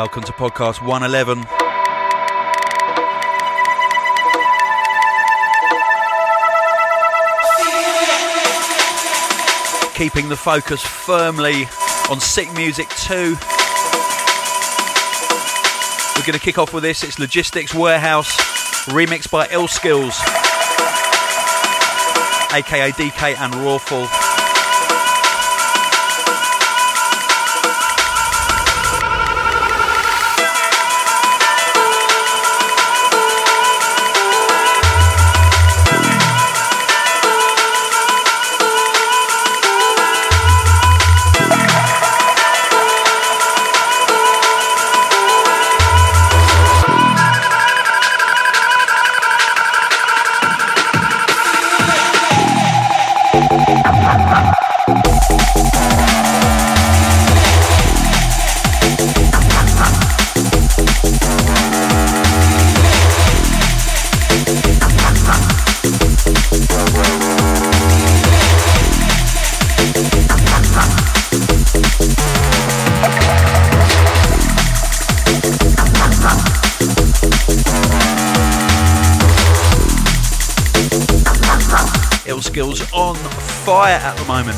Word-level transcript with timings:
welcome 0.00 0.22
to 0.22 0.32
podcast 0.32 0.80
111. 0.80 1.42
Keeping 9.94 10.30
the 10.30 10.36
focus 10.36 10.80
firmly 10.80 11.66
on 12.08 12.18
Sick 12.18 12.50
Music 12.54 12.88
2. 12.88 13.36
We're 16.16 16.24
going 16.24 16.32
to 16.32 16.38
kick 16.38 16.56
off 16.56 16.72
with 16.72 16.82
this. 16.82 17.04
It's 17.04 17.18
Logistics 17.18 17.74
Warehouse, 17.74 18.34
remixed 18.86 19.30
by 19.30 19.48
Ill 19.50 19.68
Skills, 19.68 20.18
aka 22.54 22.90
DK 22.92 23.36
and 23.36 23.52
Rawful. 23.52 24.19
Fire 83.64 84.00
at 84.02 84.16
the 84.16 84.24
moment. 84.24 84.56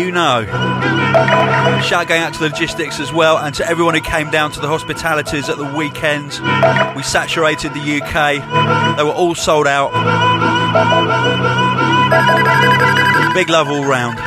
You 0.00 0.12
know. 0.12 0.46
Shout 1.84 2.08
going 2.08 2.22
out 2.22 2.32
to 2.32 2.38
the 2.38 2.48
logistics 2.48 3.00
as 3.00 3.12
well 3.12 3.36
and 3.36 3.54
to 3.56 3.68
everyone 3.68 3.92
who 3.92 4.00
came 4.00 4.30
down 4.30 4.50
to 4.52 4.60
the 4.60 4.66
hospitalities 4.66 5.50
at 5.50 5.58
the 5.58 5.64
weekend. 5.64 6.40
We 6.96 7.02
saturated 7.02 7.74
the 7.74 8.00
UK. 8.00 8.96
They 8.96 9.02
were 9.02 9.10
all 9.10 9.34
sold 9.34 9.66
out. 9.66 9.92
Big 13.34 13.50
love 13.50 13.68
all 13.68 13.84
round. 13.84 14.18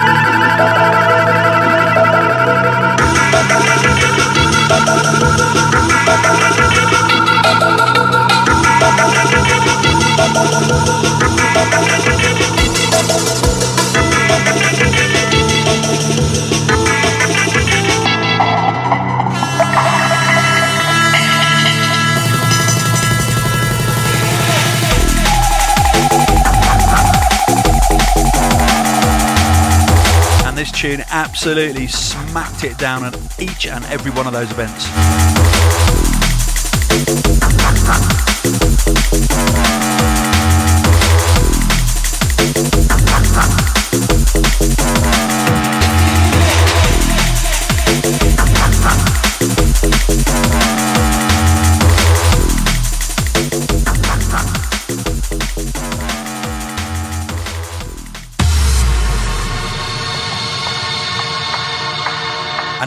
Tune 30.83 31.05
absolutely 31.11 31.88
smacked 31.88 32.66
it 32.66 32.77
down 32.77 33.05
at 33.05 33.16
each 33.41 33.67
and 33.67 33.85
every 33.85 34.11
one 34.11 34.27
of 34.27 34.33
those 34.33 34.51
events. 34.51 34.83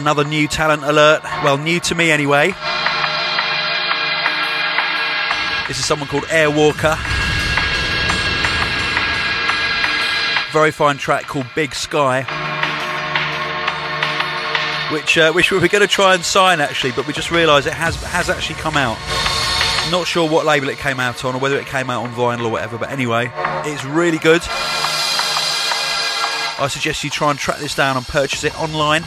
Another 0.07 0.23
new 0.23 0.47
talent 0.47 0.85
alert. 0.85 1.21
Well, 1.43 1.57
new 1.57 1.81
to 1.81 1.93
me 1.93 2.11
anyway. 2.11 2.53
This 5.67 5.79
is 5.79 5.85
someone 5.85 6.07
called 6.07 6.23
Airwalker. 6.27 6.95
Very 10.53 10.71
fine 10.71 10.97
track 10.97 11.27
called 11.27 11.47
Big 11.55 11.75
Sky. 11.75 12.21
Which, 14.93 15.17
uh, 15.17 15.33
which 15.33 15.51
we 15.51 15.59
were 15.59 15.67
going 15.67 15.81
to 15.81 15.89
try 15.89 16.15
and 16.15 16.23
sign 16.23 16.61
actually, 16.61 16.93
but 16.93 17.05
we 17.05 17.11
just 17.11 17.29
realised 17.29 17.67
it 17.67 17.73
has 17.73 18.01
has 18.03 18.29
actually 18.29 18.55
come 18.61 18.77
out. 18.77 18.97
Not 19.91 20.07
sure 20.07 20.29
what 20.29 20.45
label 20.45 20.69
it 20.69 20.77
came 20.77 21.01
out 21.01 21.25
on 21.25 21.35
or 21.35 21.39
whether 21.41 21.59
it 21.59 21.65
came 21.65 21.89
out 21.89 22.05
on 22.05 22.13
vinyl 22.13 22.45
or 22.45 22.49
whatever, 22.51 22.77
but 22.77 22.91
anyway, 22.91 23.29
it's 23.65 23.83
really 23.83 24.19
good. 24.19 24.41
I 26.59 26.69
suggest 26.69 27.03
you 27.03 27.09
try 27.09 27.29
and 27.29 27.37
track 27.37 27.59
this 27.59 27.75
down 27.75 27.97
and 27.97 28.07
purchase 28.07 28.45
it 28.45 28.57
online. 28.57 29.03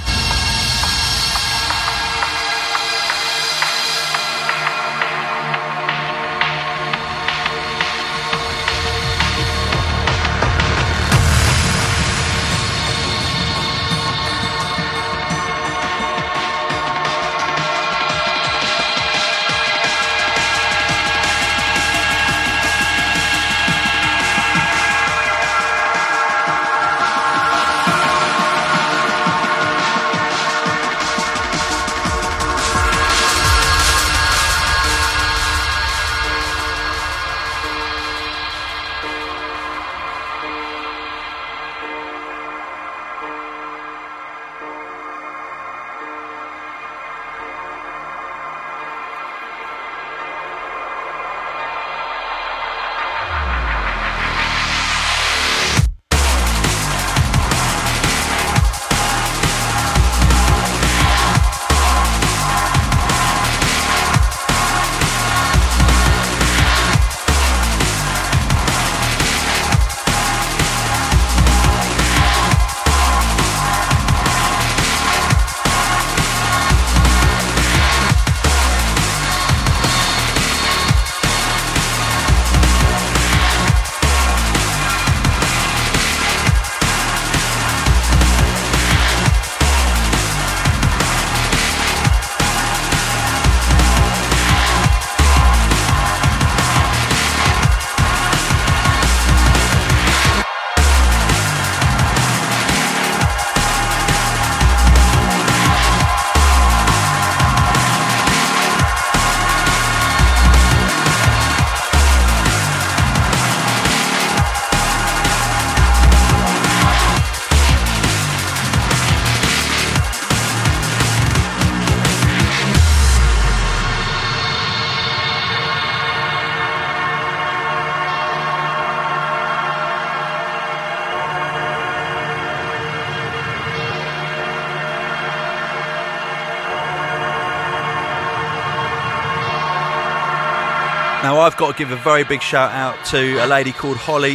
Now, 141.31 141.39
I've 141.43 141.57
got 141.57 141.71
to 141.71 141.79
give 141.79 141.93
a 141.93 141.97
very 141.97 142.25
big 142.25 142.43
shout 142.43 142.73
out 142.73 143.05
to 143.11 143.37
a 143.37 143.47
lady 143.47 143.71
called 143.71 143.99
Holly, 143.99 144.35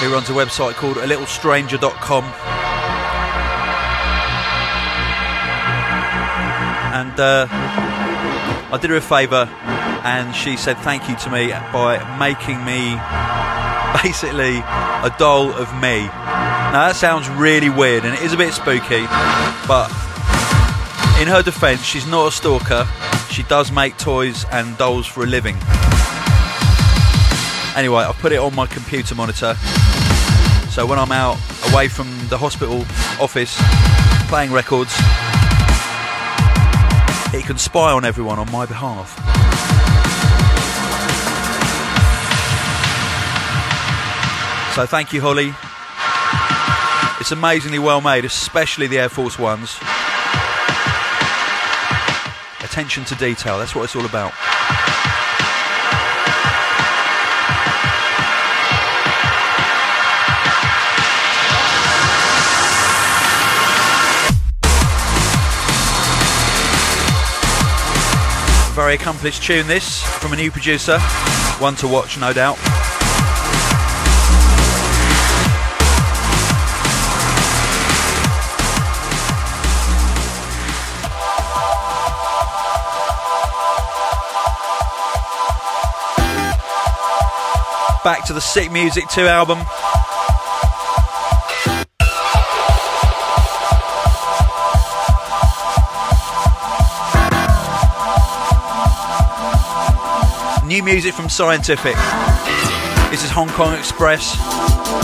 who 0.00 0.12
runs 0.12 0.28
a 0.28 0.32
website 0.32 0.74
called 0.74 0.96
a 0.96 1.06
littlestranger.com. 1.06 2.24
And 6.92 7.20
uh, 7.20 7.46
I 8.72 8.78
did 8.80 8.90
her 8.90 8.96
a 8.96 9.00
favour, 9.00 9.48
and 10.02 10.34
she 10.34 10.56
said 10.56 10.76
thank 10.78 11.08
you 11.08 11.14
to 11.14 11.30
me 11.30 11.50
by 11.72 12.02
making 12.18 12.58
me 12.64 12.98
basically 14.02 14.58
a 14.66 15.14
doll 15.16 15.52
of 15.52 15.72
me. 15.74 16.06
Now, 16.06 16.88
that 16.88 16.96
sounds 16.96 17.28
really 17.28 17.70
weird 17.70 18.04
and 18.04 18.14
it 18.14 18.22
is 18.22 18.32
a 18.32 18.36
bit 18.36 18.52
spooky, 18.52 19.06
but 19.68 19.88
in 21.22 21.28
her 21.28 21.42
defence, 21.44 21.84
she's 21.84 22.08
not 22.08 22.26
a 22.26 22.32
stalker 22.32 22.88
she 23.34 23.42
does 23.42 23.72
make 23.72 23.98
toys 23.98 24.46
and 24.52 24.78
dolls 24.78 25.08
for 25.08 25.24
a 25.24 25.26
living. 25.26 25.56
Anyway, 27.74 28.04
I've 28.04 28.16
put 28.20 28.30
it 28.30 28.38
on 28.38 28.54
my 28.54 28.64
computer 28.66 29.16
monitor. 29.16 29.54
So 30.70 30.86
when 30.86 31.00
I'm 31.00 31.10
out 31.10 31.36
away 31.72 31.88
from 31.88 32.06
the 32.28 32.38
hospital 32.38 32.82
office 33.20 33.56
playing 34.28 34.52
records, 34.52 34.94
it 37.34 37.44
can 37.44 37.58
spy 37.58 37.90
on 37.90 38.04
everyone 38.04 38.38
on 38.38 38.48
my 38.52 38.66
behalf. 38.66 39.16
So 44.76 44.86
thank 44.86 45.12
you, 45.12 45.20
Holly. 45.20 45.52
It's 47.20 47.32
amazingly 47.32 47.80
well 47.80 48.00
made, 48.00 48.24
especially 48.24 48.86
the 48.86 49.00
Air 49.00 49.08
Force 49.08 49.40
Ones 49.40 49.76
attention 52.74 53.04
to 53.04 53.14
detail. 53.14 53.56
That's 53.56 53.72
what 53.76 53.84
it's 53.84 53.94
all 53.94 54.04
about. 54.04 54.32
Very 68.74 68.94
accomplished 68.96 69.44
tune, 69.44 69.68
this 69.68 70.02
from 70.02 70.32
a 70.32 70.36
new 70.36 70.50
producer. 70.50 70.98
One 71.60 71.76
to 71.76 71.86
watch, 71.86 72.18
no 72.18 72.32
doubt. 72.32 72.58
Back 88.04 88.26
to 88.26 88.34
the 88.34 88.40
Sick 88.40 88.70
Music 88.70 89.08
2 89.08 89.22
album. 89.22 89.58
New 100.68 100.82
music 100.82 101.14
from 101.14 101.30
Scientific. 101.30 101.94
This 103.10 103.24
is 103.24 103.30
Hong 103.30 103.48
Kong 103.48 103.74
Express. 103.74 105.03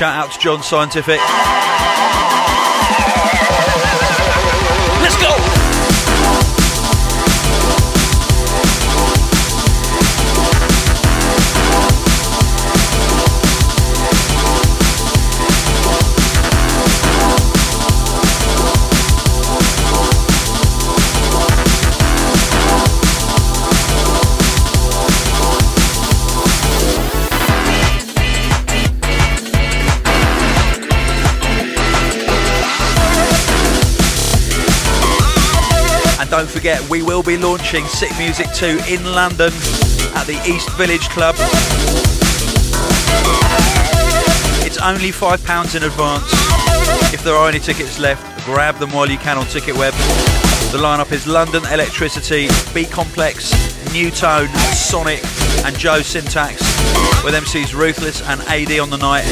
Shout 0.00 0.16
out 0.16 0.32
to 0.32 0.38
John 0.38 0.62
Scientific. 0.62 1.20
Don't 36.40 36.48
forget, 36.48 36.80
we 36.88 37.02
will 37.02 37.22
be 37.22 37.36
launching 37.36 37.84
Sick 37.84 38.10
Music 38.16 38.50
2 38.54 38.80
in 38.88 39.04
London 39.04 39.52
at 40.16 40.24
the 40.24 40.40
East 40.48 40.70
Village 40.70 41.06
Club. 41.10 41.34
It's 44.64 44.78
only 44.78 45.10
£5 45.10 45.76
in 45.76 45.82
advance. 45.82 47.12
If 47.12 47.22
there 47.24 47.34
are 47.34 47.46
any 47.46 47.58
tickets 47.58 47.98
left, 47.98 48.24
grab 48.46 48.78
them 48.78 48.90
while 48.90 49.10
you 49.10 49.18
can 49.18 49.36
on 49.36 49.44
Ticketweb. 49.44 49.92
The 50.72 50.78
lineup 50.78 51.12
is 51.12 51.26
London 51.26 51.62
Electricity, 51.70 52.48
B 52.72 52.86
Complex, 52.86 53.52
Nu:Tone, 53.92 54.48
Sonic, 54.72 55.22
and 55.66 55.78
Joe 55.78 56.00
Syntax, 56.00 56.62
with 57.22 57.34
MCs 57.34 57.74
Ruthless 57.74 58.22
and 58.22 58.40
AD 58.48 58.80
on 58.80 58.88
the 58.88 58.96
night. 58.96 59.26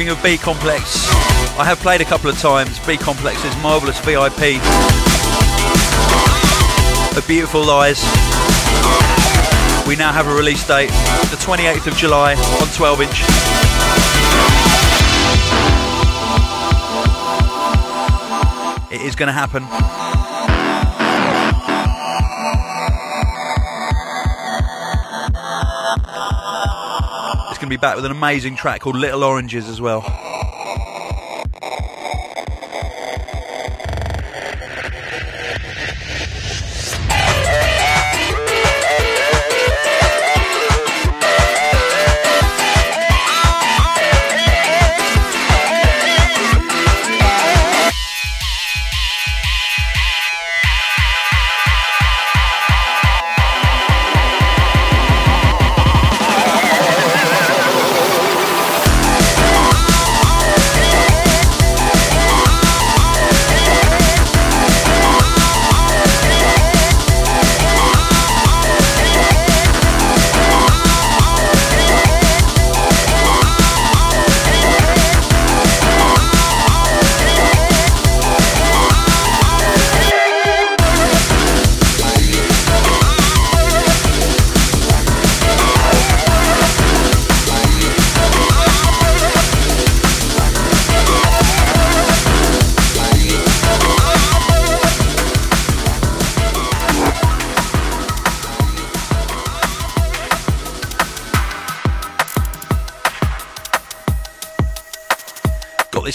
Talking 0.00 0.16
of 0.16 0.22
B 0.22 0.38
Complex, 0.38 1.06
I 1.58 1.64
have 1.66 1.78
played 1.80 2.00
a 2.00 2.06
couple 2.06 2.30
of 2.30 2.38
times. 2.38 2.78
B 2.86 2.96
Complex's 2.96 3.54
marvellous 3.62 4.00
VIP. 4.00 4.56
A 7.16 7.22
Beautiful 7.28 7.66
Lies. 7.66 8.00
We 9.86 9.96
now 9.96 10.10
have 10.10 10.26
a 10.26 10.34
release 10.34 10.66
date, 10.66 10.88
the 11.28 11.36
28th 11.36 11.86
of 11.86 11.96
July 11.96 12.32
on 12.32 12.68
12 12.68 13.02
inch. 13.02 13.20
It 18.90 19.06
is 19.06 19.14
going 19.14 19.26
to 19.26 19.32
happen. 19.32 20.19
To 27.70 27.78
be 27.78 27.80
back 27.80 27.94
with 27.94 28.04
an 28.04 28.10
amazing 28.10 28.56
track 28.56 28.80
called 28.80 28.96
Little 28.96 29.22
Oranges 29.22 29.68
as 29.68 29.80
well. 29.80 30.29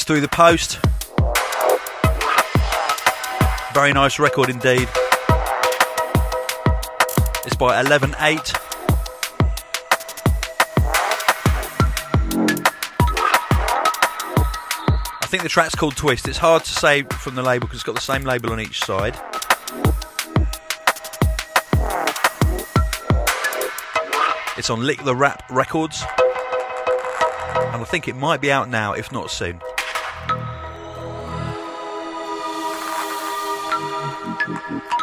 Through 0.05 0.21
the 0.21 0.27
post. 0.27 0.79
Very 3.73 3.91
nice 3.91 4.19
record 4.19 4.49
indeed. 4.49 4.87
It's 7.43 7.55
by 7.55 7.83
11.8. 7.83 8.15
I 15.21 15.27
think 15.27 15.41
the 15.41 15.49
track's 15.49 15.73
called 15.73 15.97
Twist. 15.97 16.27
It's 16.27 16.37
hard 16.37 16.63
to 16.65 16.71
say 16.71 17.01
from 17.01 17.33
the 17.33 17.41
label 17.41 17.67
because 17.67 17.77
it's 17.77 17.83
got 17.83 17.95
the 17.95 18.01
same 18.01 18.23
label 18.23 18.51
on 18.51 18.61
each 18.61 18.81
side. 18.81 19.15
It's 24.55 24.69
on 24.69 24.83
Lick 24.83 25.03
the 25.03 25.15
Rap 25.15 25.43
Records. 25.49 26.03
And 27.55 27.81
I 27.81 27.85
think 27.85 28.07
it 28.07 28.15
might 28.15 28.39
be 28.39 28.51
out 28.51 28.69
now, 28.69 28.93
if 28.93 29.11
not 29.11 29.31
soon. 29.31 29.59
Some 34.45 34.94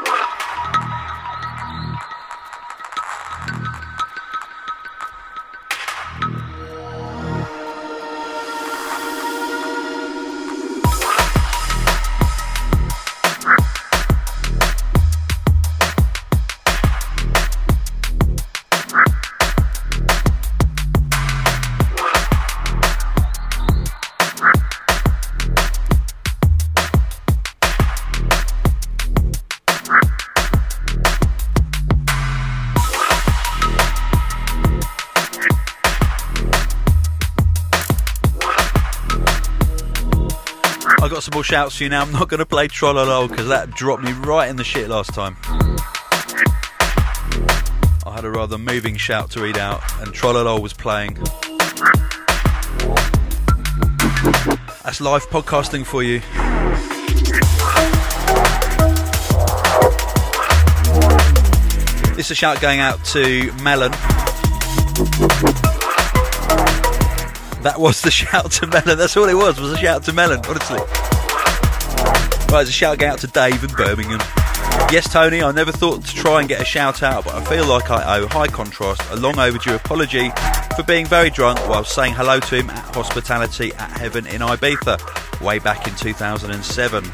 more 41.33 41.45
shouts 41.45 41.79
to 41.79 41.85
you 41.85 41.91
now. 41.91 42.03
I'm 42.03 42.13
not 42.13 42.29
going 42.29 42.39
to 42.39 42.47
play 42.47 42.69
Trollolol 42.69 43.29
because 43.29 43.49
that 43.49 43.71
dropped 43.71 44.03
me 44.03 44.13
right 44.13 44.49
in 44.49 44.57
the 44.57 44.65
shit 44.65 44.89
last 44.89 45.15
time. 45.15 45.37
I 48.05 48.13
had 48.15 48.25
a 48.25 48.31
rather 48.31 48.59
moving 48.59 48.97
shout 48.97 49.31
to 49.33 49.43
read 49.43 49.57
out, 49.57 49.81
and 50.01 50.13
Trollolol 50.13 50.61
was 50.61 50.73
playing. 50.73 51.15
That's 54.83 55.01
live 55.01 55.27
podcasting 55.29 55.87
for 55.87 56.03
you. 56.03 56.21
This 62.17 62.27
is 62.27 62.33
a 62.33 62.35
shout 62.35 62.61
going 62.61 62.81
out 62.81 63.03
to 63.07 63.53
Melon. 63.63 63.93
That 67.63 67.77
was 67.79 68.03
the 68.03 68.11
shout 68.13 68.51
to 68.53 68.67
Melon. 68.67 68.99
That's 68.99 69.17
all 69.17 69.29
it 69.29 69.35
was. 69.35 69.61
Was 69.61 69.73
a 69.73 69.77
shout 69.79 70.05
to 70.05 70.13
Melon. 70.13 70.41
Honestly. 70.47 71.02
Right, 72.53 72.69
a 72.69 72.71
shout 72.71 73.03
out 73.03 73.19
to 73.21 73.27
Dave 73.29 73.65
in 73.65 73.71
Birmingham. 73.71 74.19
Yes, 74.93 75.11
Tony, 75.11 75.43
I 75.43 75.53
never 75.53 75.73
thought 75.73 76.05
to 76.05 76.15
try 76.15 76.41
and 76.41 76.47
get 76.47 76.61
a 76.61 76.67
shout 76.67 77.03
out, 77.03 77.25
but 77.25 77.35
I 77.35 77.43
feel 77.47 77.67
like 77.67 77.91
I 77.91 78.19
owe 78.19 78.27
High 78.27 78.47
Contrast 78.47 79.01
a 79.11 79.17
long 79.17 79.39
overdue 79.39 79.75
apology 79.75 80.31
for 80.77 80.83
being 80.83 81.07
very 81.07 81.31
drunk 81.31 81.67
while 81.67 81.83
saying 81.83 82.13
hello 82.13 82.41
to 82.41 82.57
him 82.57 82.69
at 82.69 82.95
Hospitality 82.95 83.73
at 83.73 83.93
Heaven 83.93 84.27
in 84.27 84.43
Ibiza 84.43 85.41
way 85.41 85.61
back 85.61 85.89
in 85.89 85.95
2007. 85.95 87.05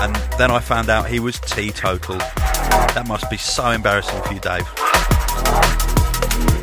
And 0.00 0.16
then 0.38 0.50
I 0.50 0.60
found 0.60 0.88
out 0.88 1.06
he 1.06 1.20
was 1.20 1.38
teetotal. 1.40 2.16
That 2.16 3.04
must 3.06 3.28
be 3.28 3.36
so 3.36 3.68
embarrassing 3.72 4.22
for 4.22 4.32
you, 4.32 4.40
Dave. 4.40 4.87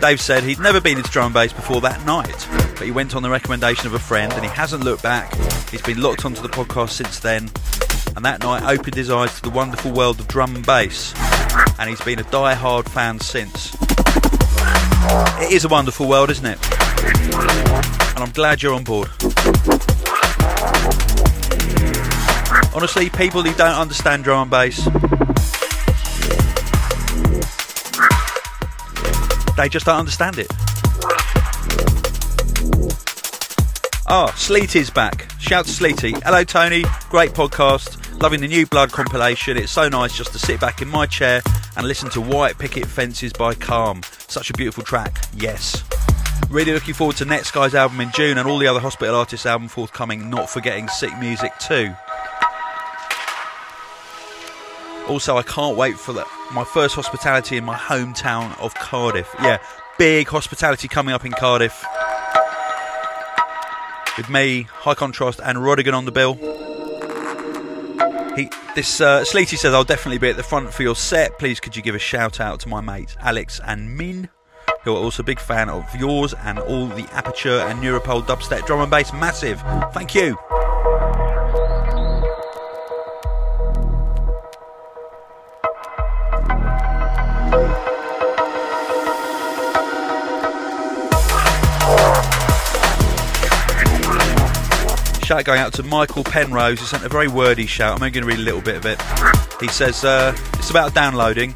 Dave 0.06 0.22
said 0.22 0.44
he'd 0.44 0.60
never 0.60 0.80
been 0.80 1.00
into 1.00 1.10
drum 1.10 1.26
and 1.26 1.34
bass 1.34 1.52
before 1.52 1.82
that 1.82 2.06
night, 2.06 2.48
but 2.76 2.84
he 2.84 2.92
went 2.92 3.16
on 3.16 3.24
the 3.24 3.30
recommendation 3.32 3.88
of 3.88 3.96
a 3.96 4.00
friend 4.00 4.32
and 4.34 4.44
he 4.44 4.50
hasn't 4.52 4.84
looked 4.84 5.02
back. 5.02 5.34
He's 5.72 5.82
been 5.82 6.00
locked 6.00 6.26
onto 6.26 6.44
the 6.44 6.48
podcast 6.48 6.92
since 6.92 7.18
then, 7.18 7.50
and 8.16 8.24
that 8.24 8.44
night 8.44 8.62
opened 8.72 8.94
his 8.94 9.10
eyes 9.10 9.34
to 9.38 9.42
the 9.42 9.50
wonderful 9.50 9.92
world 9.92 10.20
of 10.20 10.28
drum 10.28 10.56
and 10.56 10.64
bass, 10.64 11.12
and 11.80 11.90
he's 11.90 12.02
been 12.02 12.20
a 12.20 12.24
die-hard 12.26 12.88
fan 12.88 13.20
since. 13.20 13.74
It 15.42 15.52
is 15.52 15.66
a 15.66 15.70
wonderful 15.70 16.08
world, 16.08 16.30
isn't 16.30 16.46
it? 16.46 16.60
And 18.14 18.20
I'm 18.20 18.32
glad 18.32 18.62
you're 18.62 18.76
on 18.76 18.84
board. 18.84 19.10
Honestly, 22.76 23.10
people 23.10 23.42
who 23.42 23.56
don't 23.56 23.76
understand 23.76 24.24
drum 24.24 24.44
and 24.44 24.52
bass 24.52 24.88
They 29.58 29.70
just 29.70 29.86
don't 29.86 30.00
understand 30.00 30.38
it. 30.38 30.48
Ah, 34.08 34.28
oh, 34.28 34.34
Sleety's 34.36 34.90
back. 34.90 35.32
Shout 35.40 35.66
to 35.66 35.72
Sleety. 35.72 36.12
Hello, 36.24 36.44
Tony. 36.44 36.84
Great 37.10 37.32
podcast. 37.32 38.22
Loving 38.22 38.42
the 38.42 38.48
new 38.48 38.66
Blood 38.68 38.92
compilation. 38.92 39.58
It's 39.58 39.72
so 39.72 39.90
nice 39.90 40.16
just 40.16 40.32
to 40.34 40.40
sit 40.40 40.60
back 40.60 40.82
in 40.82 40.88
my 40.88 41.06
chair 41.06 41.42
and 41.76 41.88
listen 41.88 42.10
to 42.12 42.22
White 42.22 42.58
Picket 42.60 42.86
Fences 42.86 43.34
by 43.34 43.54
Calm. 43.56 44.02
Such 44.28 44.50
a 44.50 44.54
beautiful 44.54 44.84
track. 44.84 45.26
Yes. 45.36 45.84
Really 46.50 46.74
looking 46.74 46.94
forward 46.94 47.16
to 47.18 47.26
Netsky's 47.26 47.74
album 47.74 48.00
in 48.02 48.12
June 48.12 48.38
and 48.38 48.48
all 48.48 48.60
the 48.60 48.68
other 48.68 48.80
Hospital 48.80 49.16
Artists 49.16 49.46
album 49.46 49.68
forthcoming, 49.68 50.30
not 50.30 50.50
forgetting 50.50 50.88
Sick 50.90 51.18
Music 51.20 51.52
too. 51.60 51.94
Also, 55.08 55.38
I 55.38 55.44
can't 55.44 55.78
wait 55.78 56.00
for 56.00 56.14
my 56.52 56.64
first 56.64 56.96
hospitality 56.96 57.58
in 57.58 57.64
my 57.64 57.76
hometown 57.76 58.60
of 58.60 58.74
Cardiff. 58.74 59.34
Yeah, 59.42 59.60
big 60.00 60.28
hospitality 60.28 60.88
coming 60.88 61.14
up 61.14 61.26
in 61.26 61.32
Cardiff. 61.32 61.86
With 64.18 64.30
me, 64.30 64.64
High 64.64 64.96
Contrast, 64.96 65.40
and 65.44 65.60
Rodigan 65.60 65.94
on 65.94 66.06
the 66.06 66.12
bill. 66.12 66.36
He, 68.36 68.50
this 68.74 69.00
uh, 69.00 69.24
Sleety 69.24 69.58
says 69.58 69.74
I'll 69.74 69.84
definitely 69.84 70.18
be 70.18 70.30
at 70.30 70.38
the 70.38 70.44
front 70.44 70.74
for 70.74 70.84
your 70.84 70.96
set. 70.96 71.38
Please, 71.38 71.60
could 71.60 71.76
you 71.76 71.84
give 71.84 71.96
a 71.96 72.00
shout 72.00 72.40
out 72.40 72.60
to 72.62 72.70
my 72.70 72.82
mates 72.82 73.16
Alex 73.20 73.62
and 73.64 73.96
Min, 73.96 74.30
who 74.84 74.96
are 74.96 75.00
also 75.00 75.22
a 75.22 75.26
big 75.26 75.40
fan 75.40 75.70
of 75.70 75.84
yours 75.96 76.34
and 76.34 76.58
all 76.60 76.88
the 76.88 77.08
Aperture 77.14 77.60
and 77.60 77.80
Neuropole 77.80 78.24
dubstep 78.26 78.66
drum 78.66 78.82
and 78.82 78.90
bass. 78.92 79.14
Massive, 79.14 79.62
thank 79.94 80.16
you. 80.16 80.38
Shout 95.26 95.44
going 95.44 95.60
out 95.60 95.74
to 95.74 95.82
Michael 95.82 96.24
Penrose, 96.24 96.80
who 96.80 96.86
sent 96.86 97.04
a 97.04 97.10
very 97.10 97.28
wordy 97.28 97.66
shout. 97.66 97.96
I'm 97.96 98.04
only 98.04 98.12
going 98.12 98.22
to 98.22 98.28
read 98.28 98.38
a 98.38 98.44
little 98.44 98.62
bit 98.62 98.76
of 98.76 98.86
it. 98.86 99.02
He 99.60 99.68
says 99.70 100.06
uh, 100.06 100.38
it's 100.54 100.70
about 100.70 100.94
downloading 100.94 101.50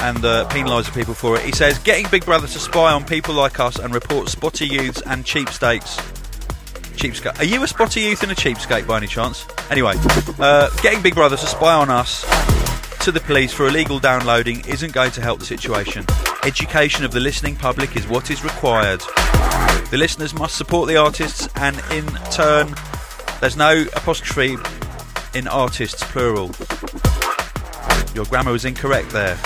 and 0.00 0.24
uh, 0.24 0.48
penalising 0.50 0.92
people 0.92 1.14
for 1.14 1.36
it. 1.36 1.44
He 1.44 1.52
says 1.52 1.78
getting 1.78 2.08
Big 2.10 2.24
Brother 2.24 2.48
to 2.48 2.58
spy 2.58 2.90
on 2.90 3.04
people 3.04 3.36
like 3.36 3.60
us 3.60 3.78
and 3.78 3.94
report 3.94 4.30
spotty 4.30 4.66
youths 4.66 5.00
and 5.06 5.24
cheapskates. 5.24 5.94
Cheapskate. 6.96 7.38
Are 7.38 7.44
you 7.44 7.62
a 7.62 7.68
spotty 7.68 8.00
youth 8.00 8.24
and 8.24 8.32
a 8.32 8.34
cheapskate 8.34 8.84
by 8.88 8.96
any 8.96 9.06
chance? 9.06 9.46
Anyway, 9.70 9.94
uh, 10.40 10.68
getting 10.82 11.00
Big 11.02 11.14
Brother 11.14 11.36
to 11.36 11.46
spy 11.46 11.72
on 11.72 11.88
us 11.88 12.22
to 13.04 13.12
the 13.12 13.20
police 13.20 13.52
for 13.52 13.68
illegal 13.68 14.00
downloading 14.00 14.66
isn't 14.66 14.92
going 14.92 15.12
to 15.12 15.20
help 15.20 15.38
the 15.38 15.46
situation. 15.46 16.04
Education 16.42 17.04
of 17.04 17.12
the 17.12 17.20
listening 17.20 17.54
public 17.54 17.96
is 17.96 18.08
what 18.08 18.28
is 18.28 18.42
required. 18.42 19.02
The 19.90 19.96
listeners 19.98 20.34
must 20.34 20.56
support 20.56 20.88
the 20.88 20.96
artists, 20.96 21.48
and 21.56 21.76
in 21.90 22.06
turn, 22.30 22.74
there's 23.40 23.56
no 23.56 23.84
apostrophe 23.94 24.56
in 25.34 25.48
artists 25.48 26.02
plural. 26.04 26.50
Your 28.14 28.24
grammar 28.26 28.52
was 28.52 28.64
incorrect 28.64 29.10
there, 29.10 29.36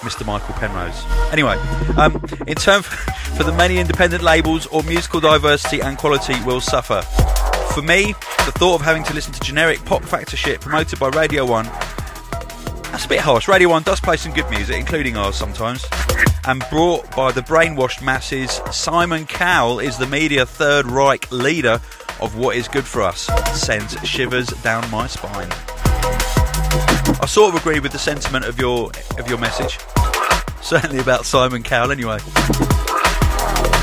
Mr. 0.00 0.26
Michael 0.26 0.54
Penrose. 0.54 1.04
Anyway, 1.32 1.56
um, 1.96 2.22
in 2.46 2.56
turn 2.56 2.82
for 3.36 3.44
the 3.44 3.52
many 3.52 3.78
independent 3.78 4.22
labels, 4.22 4.66
or 4.66 4.82
musical 4.82 5.20
diversity 5.20 5.80
and 5.80 5.98
quality 5.98 6.34
will 6.44 6.60
suffer. 6.60 7.02
For 7.72 7.82
me, 7.82 8.14
the 8.46 8.52
thought 8.52 8.76
of 8.76 8.80
having 8.82 9.04
to 9.04 9.14
listen 9.14 9.32
to 9.34 9.40
generic 9.40 9.84
pop 9.84 10.02
factor 10.02 10.36
shit 10.36 10.60
promoted 10.60 10.98
by 10.98 11.08
Radio 11.08 11.44
1 11.44 11.66
that's 12.96 13.04
a 13.04 13.08
bit 13.10 13.20
harsh. 13.20 13.46
Radio 13.46 13.68
1 13.68 13.82
does 13.82 14.00
play 14.00 14.16
some 14.16 14.32
good 14.32 14.48
music, 14.48 14.74
including 14.74 15.18
ours 15.18 15.36
sometimes. 15.36 15.84
And 16.46 16.64
brought 16.70 17.14
by 17.14 17.30
the 17.30 17.42
brainwashed 17.42 18.02
masses, 18.02 18.62
Simon 18.72 19.26
Cowell 19.26 19.80
is 19.80 19.98
the 19.98 20.06
media 20.06 20.46
Third 20.46 20.86
Reich 20.86 21.30
leader 21.30 21.78
of 22.22 22.38
what 22.38 22.56
is 22.56 22.68
good 22.68 22.86
for 22.86 23.02
us. 23.02 23.26
Sends 23.52 24.02
shivers 24.08 24.46
down 24.62 24.90
my 24.90 25.06
spine. 25.08 25.50
I 27.20 27.26
sort 27.28 27.54
of 27.54 27.60
agree 27.60 27.80
with 27.80 27.92
the 27.92 27.98
sentiment 27.98 28.46
of 28.46 28.58
your 28.58 28.90
of 29.18 29.28
your 29.28 29.36
message. 29.36 29.78
Certainly 30.62 31.00
about 31.00 31.26
Simon 31.26 31.62
Cowell, 31.62 31.92
anyway. 31.92 32.16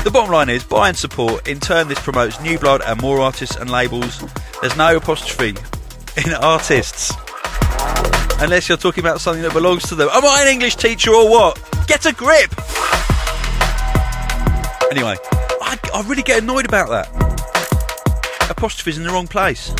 The 0.02 0.10
bottom 0.12 0.32
line 0.32 0.48
is 0.48 0.64
buy 0.64 0.88
and 0.88 0.96
support. 0.96 1.46
In 1.46 1.60
turn, 1.60 1.86
this 1.86 2.00
promotes 2.00 2.40
new 2.40 2.58
blood 2.58 2.82
and 2.84 3.00
more 3.00 3.20
artists 3.20 3.54
and 3.54 3.70
labels. 3.70 4.24
There's 4.60 4.76
no 4.76 4.96
apostrophe 4.96 5.54
in 6.16 6.34
artists. 6.34 7.12
Unless 8.40 8.68
you're 8.68 8.78
talking 8.78 9.02
about 9.02 9.20
something 9.20 9.42
that 9.42 9.52
belongs 9.52 9.84
to 9.88 9.94
them. 9.94 10.08
Am 10.12 10.24
I 10.24 10.42
an 10.42 10.48
English 10.48 10.76
teacher 10.76 11.12
or 11.12 11.30
what? 11.30 11.56
Get 11.86 12.04
a 12.06 12.12
grip! 12.12 12.52
Anyway, 14.90 15.16
I, 15.62 15.78
I 15.94 16.02
really 16.06 16.22
get 16.22 16.42
annoyed 16.42 16.66
about 16.66 16.88
that. 16.90 18.50
Apostrophes 18.50 18.98
in 18.98 19.04
the 19.04 19.10
wrong 19.10 19.26
place. 19.26 19.70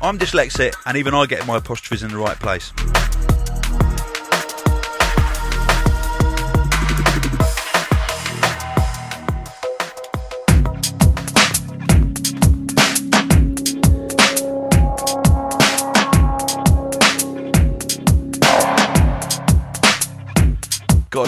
I'm 0.00 0.18
dyslexic, 0.18 0.74
and 0.84 0.98
even 0.98 1.14
I 1.14 1.24
get 1.24 1.46
my 1.46 1.56
apostrophes 1.56 2.02
in 2.02 2.10
the 2.10 2.18
right 2.18 2.38
place. 2.38 2.72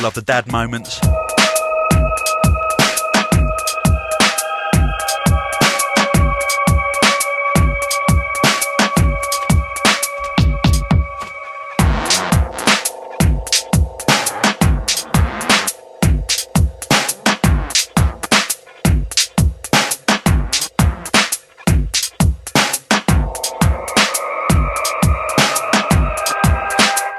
Love 0.06 0.14
the 0.14 0.22
dad 0.22 0.46
moments. 0.46 1.00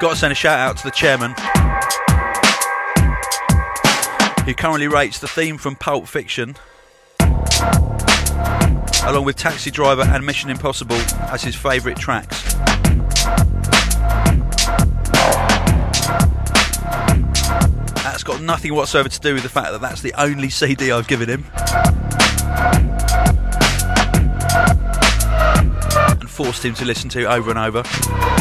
Got 0.00 0.10
to 0.10 0.16
send 0.16 0.32
a 0.32 0.34
shout 0.34 0.58
out 0.58 0.78
to 0.78 0.84
the 0.84 0.90
chairman 0.90 1.34
who 4.48 4.54
currently 4.54 4.88
rates 4.88 5.18
the 5.18 5.28
theme 5.28 5.58
from 5.58 5.76
Pulp 5.76 6.08
Fiction 6.08 6.56
along 9.04 9.26
with 9.26 9.36
Taxi 9.36 9.70
Driver 9.70 10.00
and 10.00 10.24
Mission 10.24 10.48
Impossible 10.48 10.96
as 11.30 11.42
his 11.42 11.54
favourite 11.54 11.98
tracks. 11.98 12.54
That's 18.02 18.22
got 18.22 18.40
nothing 18.40 18.74
whatsoever 18.74 19.10
to 19.10 19.20
do 19.20 19.34
with 19.34 19.42
the 19.42 19.50
fact 19.50 19.72
that 19.72 19.82
that's 19.82 20.00
the 20.00 20.14
only 20.14 20.48
CD 20.48 20.92
I've 20.92 21.08
given 21.08 21.28
him. 21.28 21.44
And 26.18 26.30
forced 26.30 26.64
him 26.64 26.72
to 26.76 26.86
listen 26.86 27.10
to 27.10 27.30
over 27.30 27.50
and 27.50 27.58
over. 27.58 28.37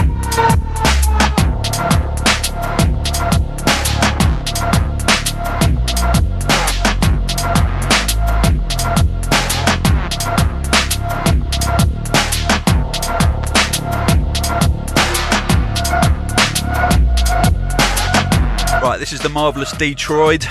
The 19.27 19.33
marvellous 19.33 19.73
Detroit 19.73 20.45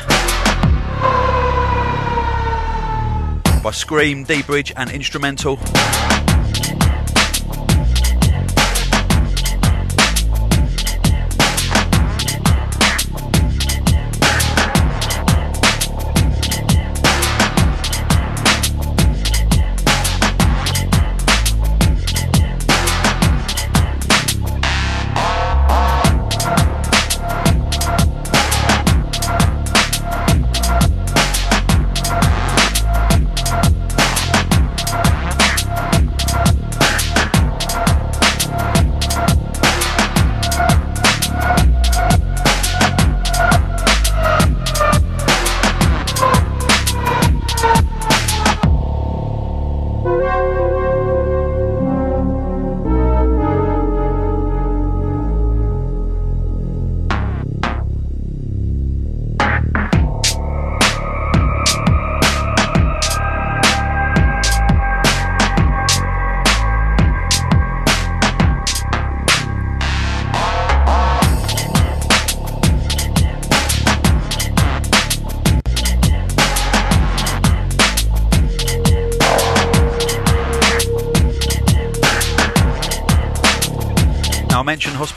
by 3.62 3.70
Skream, 3.70 4.26
D 4.26 4.42
Bridge, 4.42 4.70
and 4.76 4.90
Instra:mental. 4.90 5.58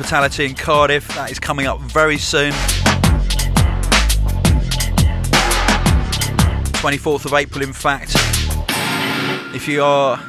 Hospitality 0.10 0.46
in 0.46 0.56
Cardiff, 0.56 1.08
that 1.10 1.30
is 1.30 1.38
coming 1.38 1.68
up 1.68 1.80
very 1.82 2.18
soon. 2.18 2.52
24th 6.82 7.26
of 7.26 7.34
April, 7.36 7.64
in 7.64 7.74
fact. 7.74 8.16
If 9.54 9.68
you 9.68 9.84
are 9.84 10.20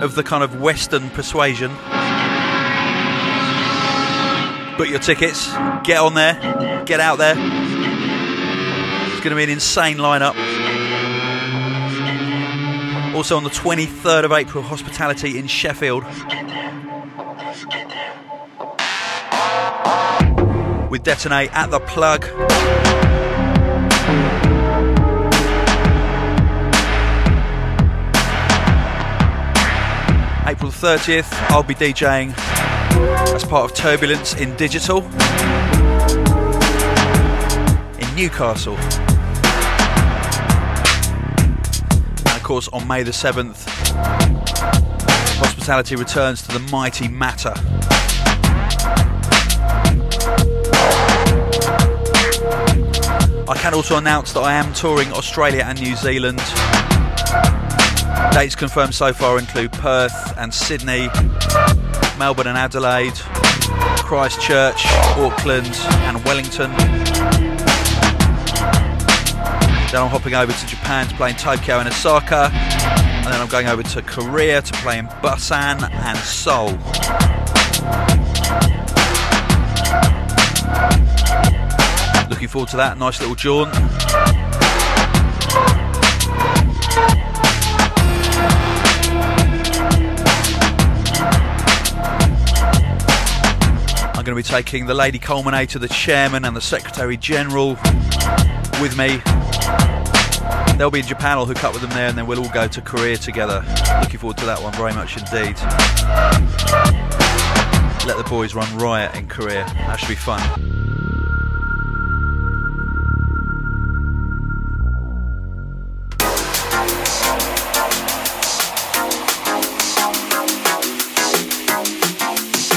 of 0.00 0.14
the 0.14 0.22
kind 0.22 0.44
of 0.44 0.60
Western 0.60 1.10
persuasion, 1.10 1.70
book 4.78 4.88
your 4.88 5.00
tickets, 5.00 5.52
get 5.82 5.98
on 5.98 6.14
there, 6.14 6.84
get 6.84 7.00
out 7.00 7.18
there. 7.18 7.34
It's 7.36 9.20
going 9.20 9.30
to 9.30 9.34
be 9.34 9.42
an 9.42 9.50
insane 9.50 9.96
lineup. 9.96 10.36
Also 13.16 13.36
on 13.36 13.42
the 13.42 13.50
23rd 13.50 14.26
of 14.26 14.30
April, 14.30 14.62
hospitality 14.62 15.40
in 15.40 15.48
Sheffield. 15.48 16.04
With 20.92 21.02
Detonate 21.04 21.50
at 21.54 21.70
the 21.70 21.80
plug. 21.80 22.22
April 30.46 30.70
30th, 30.70 31.32
I'll 31.48 31.62
be 31.62 31.74
DJing 31.74 32.34
as 33.34 33.42
part 33.42 33.70
of 33.70 33.74
Turbulence 33.74 34.34
in 34.34 34.54
Digital 34.56 34.98
in 37.98 38.14
Newcastle. 38.14 38.76
And 42.18 42.36
of 42.36 42.42
course, 42.42 42.68
on 42.68 42.86
May 42.86 43.02
the 43.02 43.12
7th, 43.12 43.66
hospitality 45.38 45.96
returns 45.96 46.42
to 46.42 46.52
the 46.52 46.58
mighty 46.70 47.08
Matter. 47.08 47.54
I 53.48 53.54
can 53.56 53.74
also 53.74 53.96
announce 53.96 54.32
that 54.34 54.40
I 54.40 54.54
am 54.54 54.72
touring 54.72 55.12
Australia 55.12 55.64
and 55.66 55.80
New 55.80 55.96
Zealand. 55.96 56.38
Dates 58.32 58.54
confirmed 58.54 58.94
so 58.94 59.12
far 59.12 59.38
include 59.38 59.72
Perth 59.72 60.38
and 60.38 60.54
Sydney, 60.54 61.08
Melbourne 62.18 62.46
and 62.46 62.56
Adelaide, 62.56 63.14
Christchurch, 63.98 64.86
Auckland 65.16 65.74
and 66.06 66.24
Wellington. 66.24 66.70
Then 69.90 70.00
I'm 70.00 70.08
hopping 70.08 70.34
over 70.34 70.52
to 70.52 70.66
Japan 70.66 71.08
to 71.08 71.14
play 71.16 71.30
in 71.30 71.36
Tokyo 71.36 71.78
and 71.78 71.88
Osaka. 71.88 72.50
And 72.52 73.26
then 73.26 73.40
I'm 73.40 73.48
going 73.48 73.66
over 73.66 73.82
to 73.82 74.02
Korea 74.02 74.62
to 74.62 74.72
play 74.74 74.98
in 74.98 75.06
Busan 75.06 75.90
and 75.90 76.18
Seoul. 76.18 76.78
Forward 82.48 82.70
to 82.70 82.76
that. 82.78 82.98
Nice 82.98 83.20
little 83.20 83.34
jaunt. 83.34 83.70
I'm 94.14 94.24
going 94.24 94.36
to 94.36 94.48
be 94.48 94.54
taking 94.54 94.86
the 94.86 94.94
Lady 94.94 95.18
Culminator, 95.18 95.80
the 95.80 95.88
Chairman, 95.88 96.44
and 96.44 96.54
the 96.54 96.60
Secretary 96.60 97.16
General 97.16 97.70
with 98.80 98.96
me. 98.96 99.20
They'll 100.78 100.90
be 100.90 101.00
in 101.00 101.06
Japan, 101.06 101.38
I'll 101.38 101.46
hook 101.46 101.64
up 101.64 101.72
with 101.72 101.82
them 101.82 101.90
there, 101.90 102.08
and 102.08 102.16
then 102.16 102.26
we'll 102.26 102.38
all 102.38 102.52
go 102.52 102.68
to 102.68 102.80
Korea 102.80 103.16
together. 103.16 103.64
Looking 104.00 104.20
forward 104.20 104.38
to 104.38 104.46
that 104.46 104.62
one 104.62 104.72
very 104.74 104.92
much 104.92 105.16
indeed. 105.16 105.56
Let 108.06 108.16
the 108.16 108.24
boys 108.28 108.54
run 108.54 108.76
riot 108.78 109.14
in 109.16 109.28
Korea. 109.28 109.64
That 109.64 109.96
should 109.96 110.08
be 110.08 110.14
fun. 110.14 110.91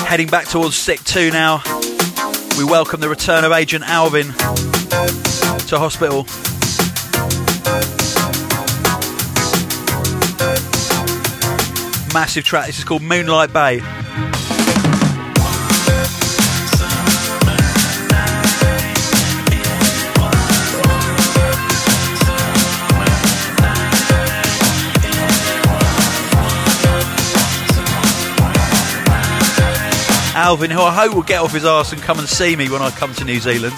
Heading 0.06 0.28
back 0.28 0.48
towards 0.48 0.76
Sick 0.78 1.04
2 1.04 1.32
now. 1.32 1.62
We 2.58 2.64
welcome 2.64 3.02
the 3.02 3.10
return 3.10 3.44
of 3.44 3.52
Agent 3.52 3.84
Alvin 3.86 4.28
to 4.28 5.78
hospital. 5.78 6.24
Massive 12.14 12.46
track. 12.46 12.68
This 12.68 12.78
is 12.78 12.84
called 12.84 13.02
Moonlight 13.02 13.52
Bay. 13.52 13.82
Alvin, 30.46 30.70
who 30.70 30.80
I 30.80 30.94
hope 30.94 31.16
will 31.16 31.24
get 31.24 31.42
off 31.42 31.54
his 31.54 31.66
arse 31.66 31.92
and 31.92 32.00
come 32.00 32.20
and 32.20 32.30
see 32.30 32.56
me 32.56 32.70
when 32.70 32.80
I 32.80 32.92
come 32.92 33.12
to 33.16 33.26
New 33.26 33.40
Zealand. 33.40 33.74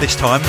This 0.00 0.14
time. 0.14 0.40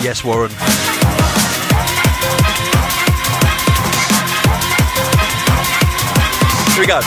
Yes, 0.00 0.22
Warren. 0.22 0.52
Here 6.74 6.80
we 6.80 6.86
go. 6.86 7.00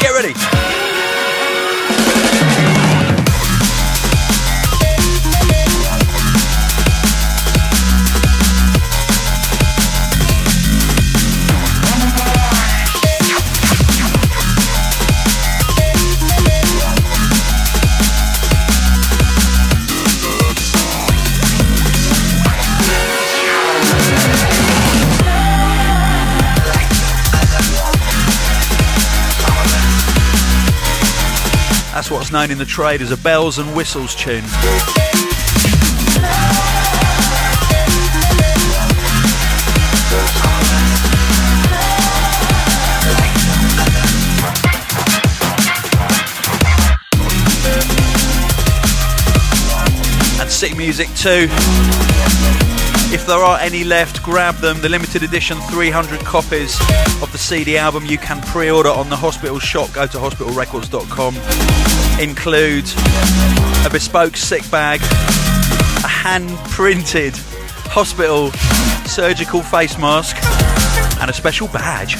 Get 0.00 0.12
ready. 0.12 0.59
What's 32.10 32.32
known 32.32 32.50
in 32.50 32.58
the 32.58 32.64
trade 32.64 33.02
as 33.02 33.12
a 33.12 33.16
bells 33.16 33.58
and 33.58 33.76
whistles 33.76 34.16
tune. 34.16 34.42
And 50.40 50.50
sick 50.50 50.76
music 50.76 51.06
too. 51.14 51.46
If 53.12 53.24
there 53.26 53.38
are 53.38 53.58
any 53.60 53.84
left, 53.84 54.22
grab 54.24 54.56
them. 54.56 54.80
The 54.80 54.88
limited 54.88 55.22
edition 55.22 55.58
300 55.60 56.20
copies 56.20 56.78
of 57.22 57.30
the 57.30 57.38
CD 57.38 57.76
album 57.76 58.04
you 58.04 58.18
can 58.18 58.40
pre 58.42 58.68
order 58.68 58.90
on 58.90 59.08
the 59.10 59.16
hospital 59.16 59.60
shop. 59.60 59.92
Go 59.92 60.08
to 60.08 60.18
hospitalrecords.com. 60.18 61.99
Include 62.20 62.84
a 63.86 63.90
bespoke 63.90 64.36
sick 64.36 64.70
bag, 64.70 65.00
a 66.04 66.08
hand 66.08 66.50
printed 66.70 67.34
hospital 67.86 68.50
surgical 69.08 69.62
face 69.62 69.98
mask, 69.98 70.36
and 71.20 71.30
a 71.30 71.34
special 71.34 71.66
badge. 71.68 72.14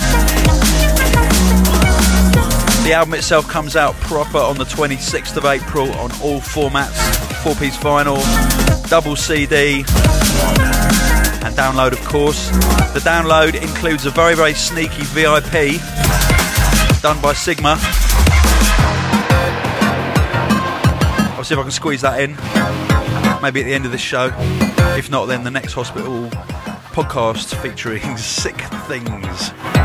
The 2.84 2.94
album 2.94 3.14
itself 3.14 3.46
comes 3.46 3.76
out 3.76 3.94
proper 3.96 4.38
on 4.38 4.56
the 4.56 4.64
26th 4.64 5.36
of 5.36 5.44
April 5.44 5.92
on 5.92 6.10
all 6.22 6.40
formats 6.40 7.20
four 7.42 7.54
piece 7.54 7.76
vinyl, 7.76 8.20
double 8.88 9.16
CD, 9.16 9.76
and 11.42 11.54
download, 11.56 11.92
of 11.92 12.04
course. 12.04 12.50
The 12.92 13.00
download 13.00 13.54
includes 13.54 14.04
a 14.04 14.10
very, 14.10 14.34
very 14.34 14.54
sneaky 14.54 15.02
VIP 15.04 15.80
done 17.00 17.20
by 17.22 17.32
Sigma. 17.32 17.78
See 21.50 21.54
if 21.54 21.58
I 21.58 21.62
can 21.62 21.72
squeeze 21.72 22.02
that 22.02 22.20
in. 22.20 22.36
Maybe 23.42 23.60
at 23.60 23.64
the 23.64 23.74
end 23.74 23.84
of 23.84 23.90
this 23.90 24.00
show. 24.00 24.30
If 24.96 25.10
not, 25.10 25.26
then 25.26 25.42
the 25.42 25.50
next 25.50 25.72
hospital 25.72 26.28
podcast 26.92 27.60
featuring 27.60 28.16
sick 28.16 28.60
things. 28.86 29.79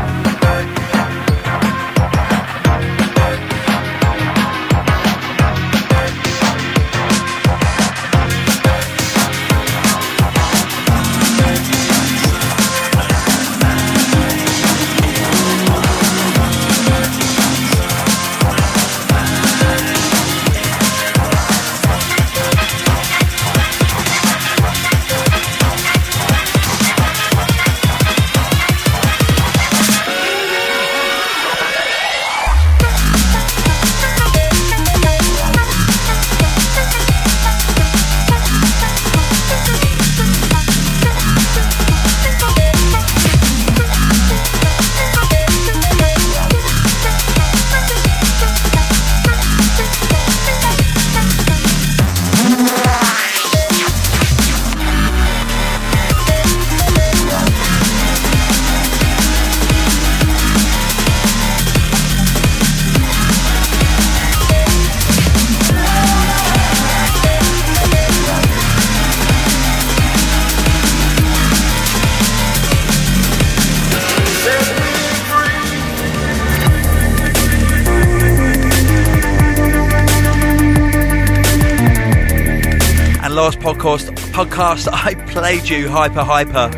podcast, 83.66 84.14
podcast 84.30 84.88
I 84.92 85.16
played 85.32 85.68
you 85.68 85.88
Hyper 85.88 86.22
Hyper 86.22 86.68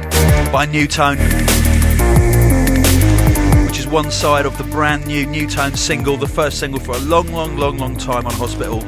by 0.50 0.64
Nu:Tone, 0.64 1.18
which 3.66 3.78
is 3.78 3.86
one 3.86 4.10
side 4.10 4.46
of 4.46 4.56
the 4.56 4.64
brand 4.64 5.06
new 5.06 5.26
Nu:Tone 5.26 5.76
single, 5.76 6.16
the 6.16 6.26
first 6.26 6.58
single 6.58 6.80
for 6.80 6.92
a 6.92 6.98
long, 7.00 7.30
long, 7.30 7.58
long, 7.58 7.76
long 7.76 7.98
time 7.98 8.24
on 8.24 8.32
Hospital. 8.32 8.80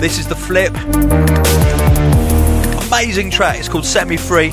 This 0.00 0.18
is 0.18 0.26
the 0.26 0.34
flip. 0.34 0.74
Amazing 2.88 3.30
track. 3.30 3.60
It's 3.60 3.68
called 3.68 3.86
Set 3.86 4.08
Me 4.08 4.16
Free. 4.16 4.50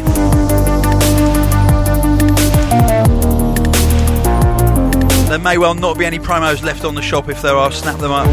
There 5.30 5.40
may 5.40 5.58
well 5.58 5.74
not 5.74 5.98
be 5.98 6.06
any 6.06 6.20
promos 6.20 6.62
left 6.62 6.86
on 6.86 6.94
the 6.94 7.02
shop 7.02 7.28
if 7.28 7.42
there 7.42 7.56
are, 7.56 7.72
snap 7.72 7.98
them 7.98 8.12
up. 8.12 8.32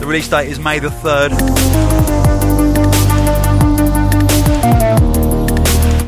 The 0.00 0.04
release 0.04 0.26
date 0.26 0.48
is 0.48 0.58
May 0.58 0.80
the 0.80 0.90
3rd. 0.90 2.47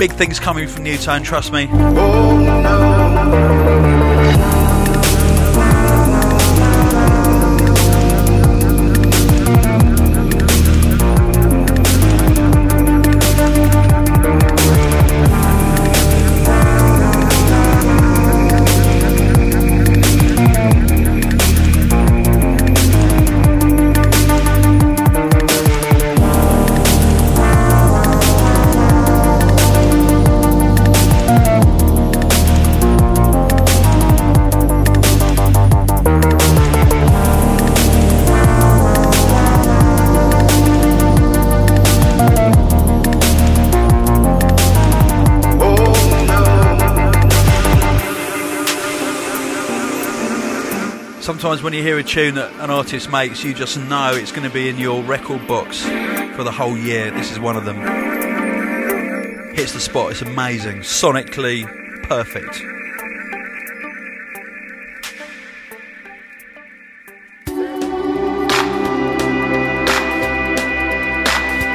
Big 0.00 0.12
things 0.12 0.40
coming 0.40 0.66
from 0.66 0.84
Nu:Tone, 0.84 1.22
trust 1.22 1.52
me. 1.52 1.68
Oh, 1.70 2.38
no. 2.62 3.89
Sometimes 51.40 51.62
when 51.62 51.72
you 51.72 51.82
hear 51.82 51.98
a 51.98 52.02
tune 52.02 52.34
that 52.34 52.52
an 52.60 52.68
artist 52.68 53.10
makes, 53.10 53.42
you 53.42 53.54
just 53.54 53.78
know 53.78 54.12
it's 54.12 54.30
going 54.30 54.46
to 54.46 54.52
be 54.52 54.68
in 54.68 54.76
your 54.76 55.02
record 55.02 55.48
box 55.48 55.82
for 56.36 56.44
the 56.44 56.52
whole 56.52 56.76
year. 56.76 57.10
This 57.12 57.32
is 57.32 57.40
one 57.40 57.56
of 57.56 57.64
them. 57.64 57.78
Hits 59.54 59.72
the 59.72 59.80
spot, 59.80 60.10
it's 60.10 60.20
amazing. 60.20 60.80
Sonically 60.80 61.64
perfect. 62.02 62.56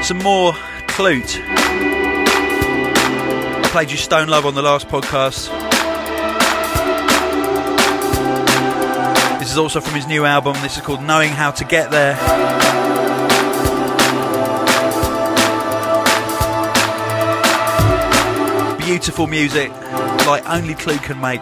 Some 0.05 0.19
more 0.19 0.53
Klute. 0.93 1.41
I 3.63 3.69
played 3.71 3.89
you 3.89 3.97
Stone 3.97 4.27
Love 4.27 4.45
on 4.45 4.53
the 4.53 4.61
last 4.61 4.89
podcast. 4.89 5.64
Is 9.55 9.59
also 9.59 9.79
from 9.79 9.93
his 9.93 10.05
new 10.05 10.25
album. 10.25 10.53
This 10.61 10.75
is 10.75 10.83
called 10.83 11.01
Knowing 11.01 11.29
How 11.29 11.49
to 11.51 11.63
Get 11.63 11.89
There. 11.89 12.15
Beautiful 18.79 19.27
music, 19.27 19.71
like 20.27 20.43
only 20.49 20.73
Klute 20.73 21.01
can 21.03 21.21
make. 21.21 21.39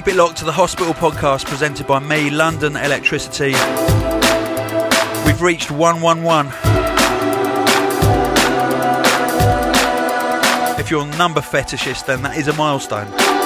Keep 0.00 0.14
it 0.14 0.16
locked 0.16 0.38
to 0.38 0.46
the 0.46 0.52
Hospital 0.52 0.94
podcast 0.94 1.44
presented 1.44 1.86
by 1.86 1.98
me, 1.98 2.30
London 2.30 2.74
Electricity. 2.74 3.52
We've 5.26 5.42
reached 5.42 5.70
111. 5.70 6.50
If 10.80 10.90
you're 10.90 11.04
a 11.04 11.16
number 11.18 11.42
fetishist, 11.42 12.06
then 12.06 12.22
that 12.22 12.38
is 12.38 12.48
a 12.48 12.54
milestone. 12.54 13.39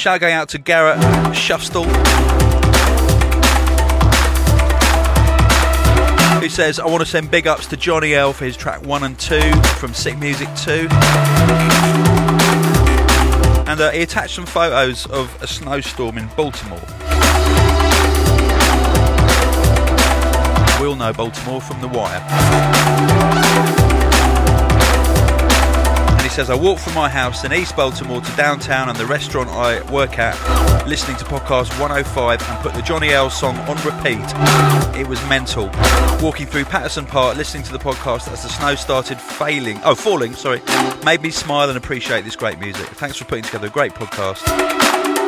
Shout 0.00 0.22
out 0.22 0.48
to 0.48 0.56
Garrett 0.56 0.96
Shuffstall. 1.34 1.84
Who 6.40 6.48
says, 6.48 6.80
I 6.80 6.86
want 6.86 7.00
to 7.00 7.06
send 7.06 7.30
big 7.30 7.46
ups 7.46 7.66
to 7.66 7.76
Johnny 7.76 8.14
L 8.14 8.32
for 8.32 8.46
his 8.46 8.56
track 8.56 8.80
1 8.80 9.02
and 9.02 9.18
2 9.18 9.52
from 9.76 9.92
Sick 9.92 10.18
Music 10.18 10.48
2. 10.56 10.88
And 13.68 13.78
uh, 13.78 13.90
he 13.90 14.00
attached 14.00 14.36
some 14.36 14.46
photos 14.46 15.04
of 15.04 15.36
a 15.42 15.46
snowstorm 15.46 16.16
in 16.16 16.28
Baltimore. 16.28 16.80
We 20.80 20.86
all 20.86 20.96
know 20.96 21.12
Baltimore 21.12 21.60
from 21.60 21.82
The 21.82 21.88
Wire 21.88 23.39
says, 26.30 26.48
I 26.48 26.54
walk 26.54 26.78
from 26.78 26.94
my 26.94 27.08
house 27.08 27.44
in 27.44 27.52
East 27.52 27.74
Baltimore 27.74 28.20
to 28.20 28.36
downtown 28.36 28.88
and 28.88 28.96
the 28.96 29.06
restaurant 29.06 29.48
I 29.48 29.82
work 29.90 30.18
at, 30.18 30.36
listening 30.86 31.16
to 31.16 31.24
podcast 31.24 31.70
105 31.80 32.42
and 32.48 32.58
put 32.60 32.72
the 32.72 32.82
Johnny 32.82 33.10
L 33.10 33.30
song 33.30 33.56
on 33.60 33.76
repeat. 33.78 34.20
It 34.96 35.08
was 35.08 35.20
mental. 35.28 35.70
Walking 36.22 36.46
through 36.46 36.66
Patterson 36.66 37.04
Park, 37.04 37.36
listening 37.36 37.64
to 37.64 37.72
the 37.72 37.78
podcast 37.78 38.30
as 38.30 38.44
the 38.44 38.48
snow 38.48 38.76
started 38.76 39.18
failing, 39.18 39.80
oh, 39.82 39.96
falling, 39.96 40.34
sorry, 40.34 40.60
made 41.04 41.20
me 41.20 41.30
smile 41.30 41.68
and 41.68 41.76
appreciate 41.76 42.24
this 42.24 42.36
great 42.36 42.60
music. 42.60 42.86
Thanks 42.86 43.16
for 43.16 43.24
putting 43.24 43.44
together 43.44 43.66
a 43.66 43.70
great 43.70 43.94
podcast. 43.94 44.42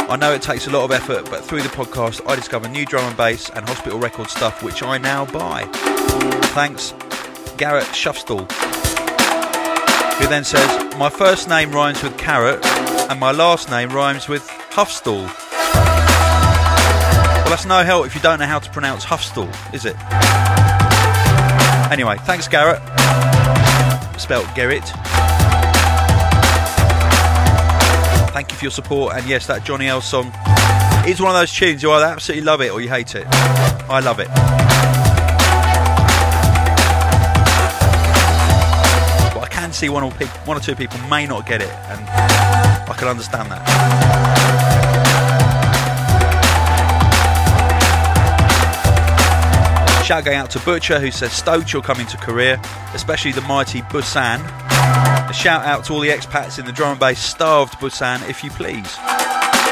I 0.09 0.17
know 0.17 0.33
it 0.33 0.43
takes 0.43 0.69
a 0.69 0.71
lot 0.71 0.85
of 0.85 0.93
effort, 0.93 1.29
but 1.31 1.45
through 1.45 1.63
the 1.63 1.69
podcast, 1.71 2.21
I 2.29 2.37
discover 2.37 2.69
new 2.69 2.87
drum 2.87 3.05
and 3.05 3.17
bass 3.17 3.51
and 3.51 3.67
hospital 3.69 3.99
record 3.99 4.29
stuff, 4.29 4.63
which 4.63 4.83
I 4.83 4.99
now 4.99 5.25
buy. 5.27 5.65
Thanks, 6.55 6.95
Garrett 7.57 7.87
Shuffstall 7.87 8.82
who 10.19 10.27
then 10.29 10.45
says, 10.45 10.97
My 10.97 11.11
first 11.11 11.49
name 11.49 11.73
rhymes 11.73 12.03
with 12.03 12.17
carrot 12.19 12.65
and 13.11 13.21
my 13.21 13.31
last 13.31 13.69
name 13.69 13.91
rhymes 13.91 14.29
with 14.29 14.47
Huffstall. 14.71 15.25
Well, 17.35 17.51
that's 17.51 17.67
no 17.67 17.83
help 17.85 18.07
if 18.07 18.15
you 18.15 18.21
don't 18.21 18.39
know 18.39 18.47
how 18.47 18.59
to 18.59 18.71
pronounce 18.71 19.05
Huffstall, 19.05 19.51
is 19.75 19.85
it? 19.85 19.97
Anyway, 21.93 22.17
thanks, 22.25 22.49
Garrett. 22.49 22.81
Spelt 24.19 24.47
Gerrit. 24.57 24.89
Thank 28.33 28.51
you 28.51 28.57
for 28.57 28.65
your 28.65 28.71
support, 28.71 29.15
and 29.15 29.27
yes, 29.27 29.47
that 29.49 29.63
Johnny 29.65 29.89
L 29.89 30.01
song 30.01 30.33
is 31.07 31.21
one 31.21 31.31
of 31.31 31.37
those 31.37 31.53
tunes 31.53 31.83
you 31.83 31.91
either 31.91 32.07
absolutely 32.07 32.45
love 32.45 32.63
it 32.63 32.71
or 32.71 32.81
you 32.81 32.89
hate 32.89 33.15
it. 33.15 33.27
I 33.29 34.01
love 34.01 34.21
it. 34.21 34.72
See 39.83 39.89
one 39.89 40.05
or, 40.05 40.13
pe- 40.13 40.27
one 40.47 40.57
or 40.57 40.61
two 40.61 40.77
people 40.77 40.97
may 41.09 41.27
not 41.27 41.45
get 41.45 41.61
it, 41.61 41.69
and 41.69 42.01
I 42.09 42.95
can 42.97 43.09
understand 43.09 43.51
that. 43.51 43.63
Shout 50.05 50.25
going 50.25 50.37
out 50.37 50.51
to 50.51 50.61
Butcher 50.61 51.01
who 51.01 51.11
says 51.11 51.33
stoked 51.33 51.73
you're 51.73 51.83
coming 51.83 52.07
to 52.07 52.17
Korea, 52.17 52.61
especially 52.95 53.33
the 53.33 53.41
mighty 53.41 53.83
Busan. 53.83 54.41
A 55.29 55.33
shout 55.33 55.65
out 55.65 55.85
to 55.87 55.95
all 55.95 56.01
the 56.01 56.11
expats 56.11 56.61
in 56.61 56.65
the 56.65 56.73
drum 56.73 56.93
and 56.93 57.01
bass 57.01 57.19
starved 57.19 57.75
Busan, 57.81 58.29
if 58.29 58.45
you 58.45 58.51
please. 58.51 58.97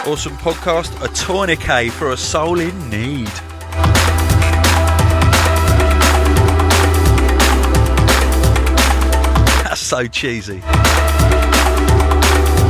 Awesome 0.07 0.37
podcast, 0.39 0.91
a 1.05 1.09
tourniquet 1.15 1.93
for 1.93 2.11
a 2.11 2.17
soul 2.17 2.59
in 2.59 2.91
need. 2.91 3.31
So 9.91 10.07
cheesy. 10.07 10.61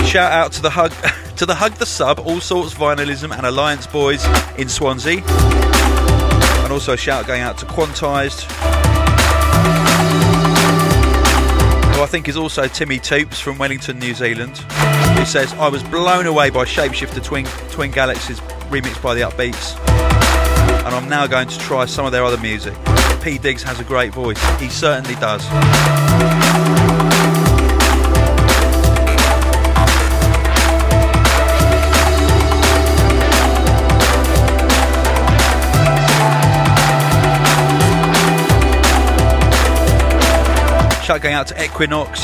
Shout 0.07 0.33
out 0.33 0.53
to 0.53 0.63
the 0.63 0.71
hug 0.71 0.91
to 1.37 1.45
the 1.45 1.55
hug 1.55 1.75
the 1.75 1.85
sub, 1.85 2.19
all 2.19 2.41
sorts 2.41 2.73
vinylism 2.73 3.37
and 3.37 3.45
alliance 3.45 3.87
boys 3.87 4.25
in 4.57 4.71
Swansea. 4.71 5.23
And 5.23 6.73
also 6.73 6.95
a 6.95 6.97
shout 6.97 7.27
going 7.27 7.43
out 7.43 7.59
to 7.59 7.67
Quantized. 7.67 8.45
Who 11.95 12.01
I 12.01 12.07
think 12.07 12.27
is 12.27 12.39
also 12.39 12.69
Timmy 12.69 12.99
Toops 12.99 13.39
from 13.39 13.59
Wellington, 13.59 13.99
New 13.99 14.15
Zealand, 14.15 14.57
who 14.57 15.27
says, 15.27 15.53
I 15.53 15.69
was 15.69 15.83
blown 15.83 16.25
away 16.25 16.49
by 16.49 16.65
Shapeshifter 16.65 17.23
Twin, 17.23 17.45
Twin 17.71 17.91
Galaxies 17.91 18.41
remixed 18.71 19.03
by 19.03 19.13
the 19.13 19.21
Upbeats. 19.21 19.79
And 20.87 20.95
I'm 20.95 21.11
now 21.11 21.27
going 21.27 21.49
to 21.49 21.59
try 21.59 21.85
some 21.85 22.07
of 22.07 22.13
their 22.13 22.25
other 22.25 22.39
music. 22.39 22.73
P 23.21 23.37
Digsss 23.39 23.63
has 23.65 23.79
a 23.79 23.85
great 23.85 24.15
voice. 24.15 24.43
He 24.59 24.71
certainly 24.71 25.17
does. 25.17 25.45
Shout 41.11 41.23
going 41.23 41.35
out 41.35 41.49
to 41.49 41.65
Equinox. 41.65 42.21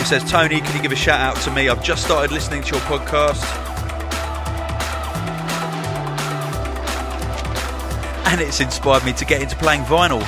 He 0.00 0.04
says, 0.04 0.28
Tony, 0.28 0.60
can 0.60 0.74
you 0.74 0.82
give 0.82 0.90
a 0.90 0.96
shout 0.96 1.20
out 1.20 1.40
to 1.44 1.50
me? 1.52 1.68
I've 1.68 1.80
just 1.80 2.04
started 2.04 2.32
listening 2.32 2.60
to 2.64 2.70
your 2.72 2.80
podcast. 2.80 3.40
And 8.26 8.40
it's 8.40 8.58
inspired 8.58 9.04
me 9.04 9.12
to 9.12 9.24
get 9.24 9.40
into 9.40 9.54
playing 9.54 9.82
vinyl. 9.82 10.22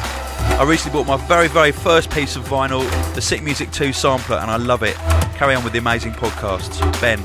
I 0.60 0.64
recently 0.64 0.96
bought 0.96 1.08
my 1.08 1.16
very, 1.26 1.48
very 1.48 1.72
first 1.72 2.08
piece 2.12 2.36
of 2.36 2.44
vinyl, 2.44 2.88
the 3.16 3.20
Sick 3.20 3.42
Music 3.42 3.72
2 3.72 3.92
sampler, 3.92 4.36
and 4.36 4.48
I 4.48 4.58
love 4.58 4.84
it. 4.84 4.94
Carry 5.34 5.56
on 5.56 5.64
with 5.64 5.72
the 5.72 5.80
amazing 5.80 6.12
podcasts. 6.12 6.78
Ben. 7.00 7.18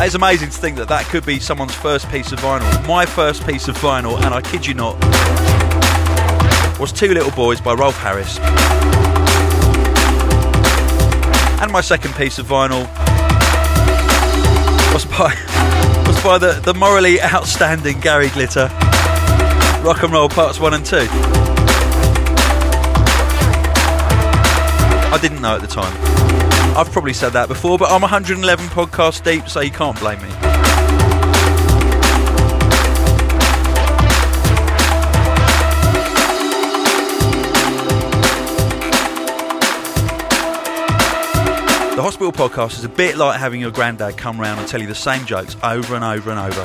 It's 0.00 0.14
amazing 0.14 0.48
to 0.48 0.56
think 0.56 0.78
that 0.78 0.88
that 0.88 1.04
could 1.04 1.26
be 1.26 1.38
someone's 1.38 1.74
first 1.74 2.08
piece 2.08 2.32
of 2.32 2.40
vinyl. 2.40 2.88
My 2.88 3.04
first 3.04 3.46
piece 3.46 3.68
of 3.68 3.76
vinyl, 3.76 4.18
and 4.22 4.32
I 4.32 4.40
kid 4.40 4.66
you 4.66 4.72
not, 4.72 4.98
was 6.80 6.92
Two 6.92 7.12
Little 7.12 7.32
Boys 7.32 7.60
by 7.60 7.74
Rolf 7.74 7.98
Harris. 7.98 8.38
And 11.62 11.70
my 11.70 11.80
second 11.80 12.14
piece 12.16 12.40
of 12.40 12.46
vinyl 12.46 12.82
was 14.92 15.04
by 15.04 15.32
was 16.08 16.20
by 16.22 16.36
the, 16.36 16.60
the 16.64 16.74
morally 16.74 17.22
outstanding 17.22 18.00
Gary 18.00 18.30
Glitter. 18.30 18.68
Rock 19.84 20.02
and 20.02 20.12
Roll 20.12 20.28
Parts 20.28 20.58
1 20.58 20.74
and 20.74 20.84
2. 20.84 20.96
I 25.12 25.18
didn't 25.22 25.40
know 25.40 25.54
at 25.54 25.60
the 25.60 25.68
time. 25.68 25.96
I've 26.76 26.90
probably 26.90 27.12
said 27.12 27.30
that 27.30 27.46
before, 27.46 27.78
but 27.78 27.92
I'm 27.92 28.00
111 28.00 28.66
podcasts 28.66 29.22
deep, 29.22 29.48
so 29.48 29.60
you 29.60 29.70
can't 29.70 29.98
blame 30.00 30.20
me. 30.20 30.51
The 41.94 42.00
Hospital 42.00 42.32
Podcast 42.32 42.78
is 42.78 42.84
a 42.84 42.88
bit 42.88 43.18
like 43.18 43.38
having 43.38 43.60
your 43.60 43.70
granddad 43.70 44.16
come 44.16 44.40
round 44.40 44.58
and 44.58 44.66
tell 44.66 44.80
you 44.80 44.86
the 44.86 44.94
same 44.94 45.26
jokes 45.26 45.56
over 45.62 45.94
and 45.94 46.02
over 46.02 46.30
and 46.30 46.40
over. 46.40 46.64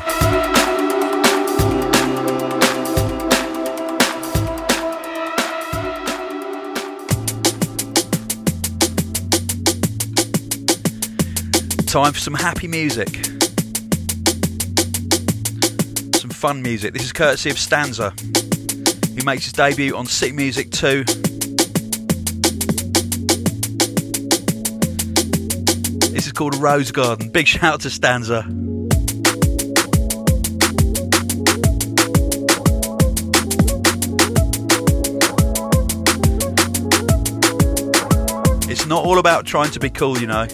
Time 11.85 12.13
for 12.13 12.19
some 12.19 12.33
happy 12.33 12.69
music. 12.69 13.09
Some 16.15 16.29
fun 16.29 16.61
music. 16.61 16.93
This 16.93 17.03
is 17.03 17.11
courtesy 17.11 17.49
of 17.49 17.59
Stanza, 17.59 18.11
who 18.11 19.25
makes 19.25 19.43
his 19.43 19.51
debut 19.51 19.93
on 19.93 20.05
Sick 20.05 20.33
Music 20.33 20.71
2 20.71 21.03
is 26.27 26.33
called 26.33 26.55
Rose 26.55 26.91
Garden. 26.91 27.29
Big 27.29 27.47
shout 27.47 27.63
out 27.63 27.81
to 27.81 27.89
Stanza. 27.89 28.39
It's 38.69 38.85
not 38.85 39.05
all 39.05 39.19
about 39.19 39.45
trying 39.45 39.71
to 39.71 39.79
be 39.79 39.89
cool, 39.89 40.17
you 40.19 40.27
know. 40.27 40.45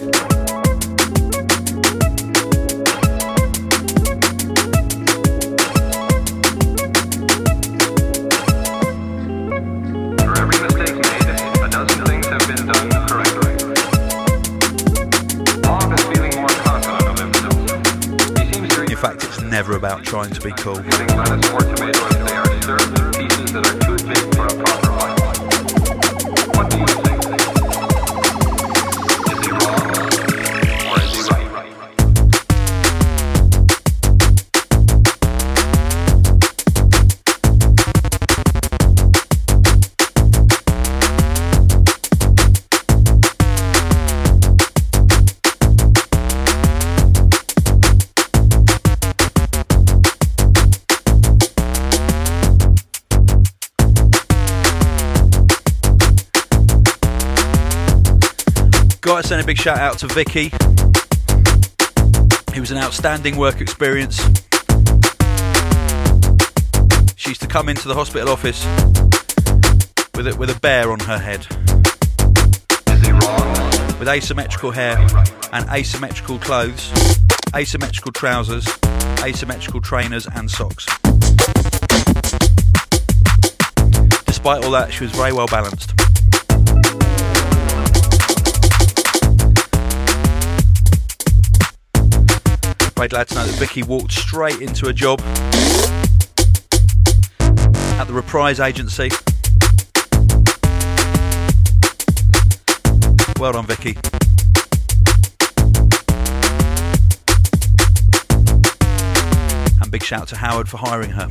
About 19.84 20.02
trying 20.02 20.30
to 20.30 20.40
be 20.40 20.50
cool. 20.52 20.80
Send 59.34 59.42
a 59.42 59.46
big 59.48 59.58
shout 59.58 59.78
out 59.78 59.98
to 59.98 60.06
Vicky. 60.06 60.46
It 62.54 62.60
was 62.60 62.70
an 62.70 62.76
outstanding 62.76 63.36
work 63.36 63.60
experience. 63.60 64.18
She 67.16 67.30
used 67.30 67.40
to 67.40 67.48
come 67.48 67.68
into 67.68 67.88
the 67.88 67.94
hospital 67.96 68.28
office 68.28 68.64
with 70.14 70.28
a, 70.28 70.36
with 70.38 70.50
a 70.50 70.60
bear 70.60 70.92
on 70.92 71.00
her 71.00 71.18
head. 71.18 71.48
With 73.98 74.08
asymmetrical 74.08 74.70
hair 74.70 75.04
and 75.52 75.68
asymmetrical 75.68 76.38
clothes, 76.38 76.92
asymmetrical 77.56 78.12
trousers, 78.12 78.68
asymmetrical 79.24 79.80
trainers, 79.80 80.28
and 80.28 80.48
socks. 80.48 80.86
Despite 84.26 84.64
all 84.64 84.70
that, 84.70 84.90
she 84.92 85.02
was 85.02 85.10
very 85.10 85.32
well 85.32 85.48
balanced. 85.48 86.03
Very 93.04 93.10
glad 93.10 93.28
to 93.28 93.34
know 93.34 93.44
that 93.44 93.56
Vicky 93.56 93.82
walked 93.82 94.12
straight 94.12 94.62
into 94.62 94.88
a 94.88 94.92
job 94.94 95.20
at 98.00 98.04
the 98.04 98.14
Reprise 98.14 98.60
Agency. 98.60 99.10
Well 103.38 103.52
done, 103.52 103.66
Vicky. 103.66 103.98
And 109.82 109.92
big 109.92 110.02
shout 110.02 110.28
to 110.28 110.36
Howard 110.36 110.70
for 110.70 110.78
hiring 110.78 111.10
her. 111.10 111.28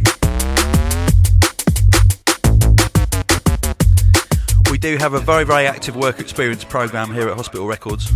We 4.70 4.78
do 4.78 4.98
have 4.98 5.16
a 5.16 5.20
very, 5.20 5.44
very 5.44 5.66
active 5.66 5.96
work 5.96 6.20
experience 6.20 6.64
program 6.64 7.12
here 7.12 7.30
at 7.30 7.36
Hospital 7.36 7.66
Records 7.66 8.12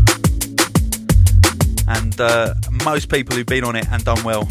and 1.88 2.20
uh, 2.20 2.53
most 2.93 3.09
people 3.09 3.35
who've 3.35 3.45
been 3.45 3.65
on 3.65 3.75
it 3.75 3.85
and 3.91 4.05
done 4.05 4.23
well 4.23 4.47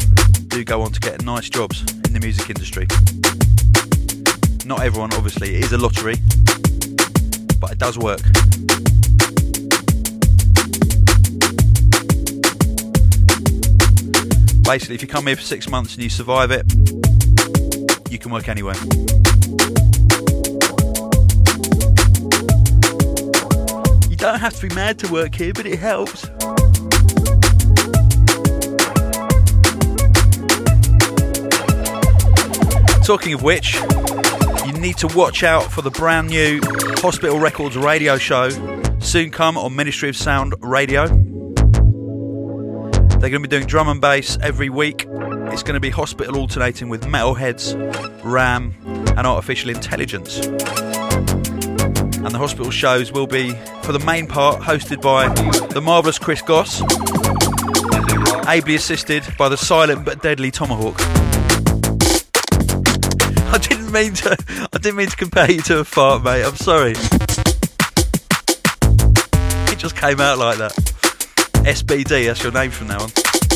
do 0.49 0.63
go 0.63 0.83
on 0.83 0.91
to 0.91 0.99
get 0.99 1.25
nice 1.25 1.49
jobs 1.49 1.81
in 2.05 2.13
the 2.13 2.19
music 2.19 2.47
industry. 2.51 2.85
Not 4.63 4.83
everyone, 4.83 5.11
obviously, 5.15 5.55
it 5.55 5.63
is 5.63 5.71
a 5.71 5.77
lottery, 5.79 6.17
but 7.59 7.71
it 7.71 7.79
does 7.79 7.97
work. 7.97 8.21
Basically, 14.63 14.93
if 14.93 15.01
you 15.01 15.07
come 15.07 15.25
here 15.25 15.35
for 15.35 15.41
six 15.41 15.67
months 15.67 15.95
and 15.95 16.03
you 16.03 16.09
survive 16.09 16.51
it, 16.51 16.71
you 18.11 18.19
can 18.19 18.31
work 18.31 18.49
anywhere. 18.49 18.75
You 24.07 24.15
don't 24.15 24.39
have 24.39 24.53
to 24.59 24.67
be 24.69 24.75
mad 24.75 24.99
to 24.99 25.11
work 25.11 25.33
here, 25.33 25.53
but 25.53 25.65
it 25.65 25.79
helps. 25.79 26.27
Talking 33.07 33.35
of 33.35 33.41
which, 33.41 33.75
you 34.65 34.73
need 34.73 34.97
to 34.97 35.07
watch 35.15 35.41
out 35.41 35.71
for 35.71 35.81
the 35.81 35.89
brand 35.89 36.27
new 36.27 36.59
Hospital 36.97 37.39
Records 37.39 37.77
radio 37.77 38.17
show 38.17 38.49
soon 38.99 39.31
come 39.31 39.57
on 39.57 39.77
Ministry 39.77 40.09
of 40.09 40.17
Sound 40.17 40.53
Radio. 40.59 41.07
They're 41.07 41.15
going 43.29 43.31
to 43.31 43.39
be 43.39 43.47
doing 43.47 43.65
drum 43.65 43.87
and 43.87 44.01
bass 44.01 44.37
every 44.41 44.67
week. 44.67 45.05
It's 45.07 45.63
going 45.63 45.75
to 45.75 45.79
be 45.79 45.89
hospital 45.89 46.35
alternating 46.35 46.89
with 46.89 47.05
Metalheadz, 47.05 47.77
RAM, 48.25 48.75
and 49.15 49.25
artificial 49.25 49.69
intelligence. 49.69 50.45
And 50.45 52.31
the 52.31 52.37
hospital 52.37 52.71
shows 52.71 53.13
will 53.13 53.27
be, 53.27 53.51
for 53.83 53.93
the 53.93 54.03
main 54.05 54.27
part, 54.27 54.61
hosted 54.61 55.01
by 55.01 55.29
the 55.67 55.79
marvellous 55.79 56.19
Chris 56.19 56.41
Goss, 56.41 56.81
ably 58.49 58.75
assisted 58.75 59.23
by 59.37 59.47
the 59.47 59.55
silent 59.55 60.03
but 60.03 60.21
deadly 60.21 60.51
Tomahawk. 60.51 60.99
I 63.97 64.03
didn't 64.03 64.13
mean 64.13 64.37
to. 64.37 64.69
I 64.73 64.77
didn't 64.77 64.95
mean 64.95 65.07
to 65.07 65.15
compare 65.15 65.51
you 65.51 65.61
to 65.61 65.79
a 65.79 65.83
fart, 65.83 66.23
mate. 66.23 66.43
I'm 66.43 66.55
sorry. 66.55 66.91
It 69.71 69.79
just 69.79 69.95
came 69.95 70.21
out 70.21 70.37
like 70.37 70.59
that. 70.59 70.73
SBD. 71.65 72.27
That's 72.27 72.43
your 72.43 72.51
name 72.51 72.69
from 72.69 72.89
now 72.89 73.01
on. 73.01 73.46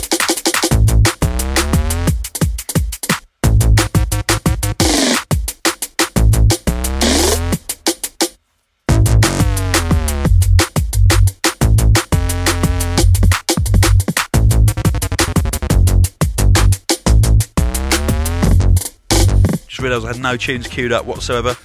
Realised 19.92 20.06
I 20.06 20.14
had 20.14 20.22
no 20.22 20.38
tunes 20.38 20.68
queued 20.68 20.94
up 20.94 21.06
whatsoever. 21.06 21.58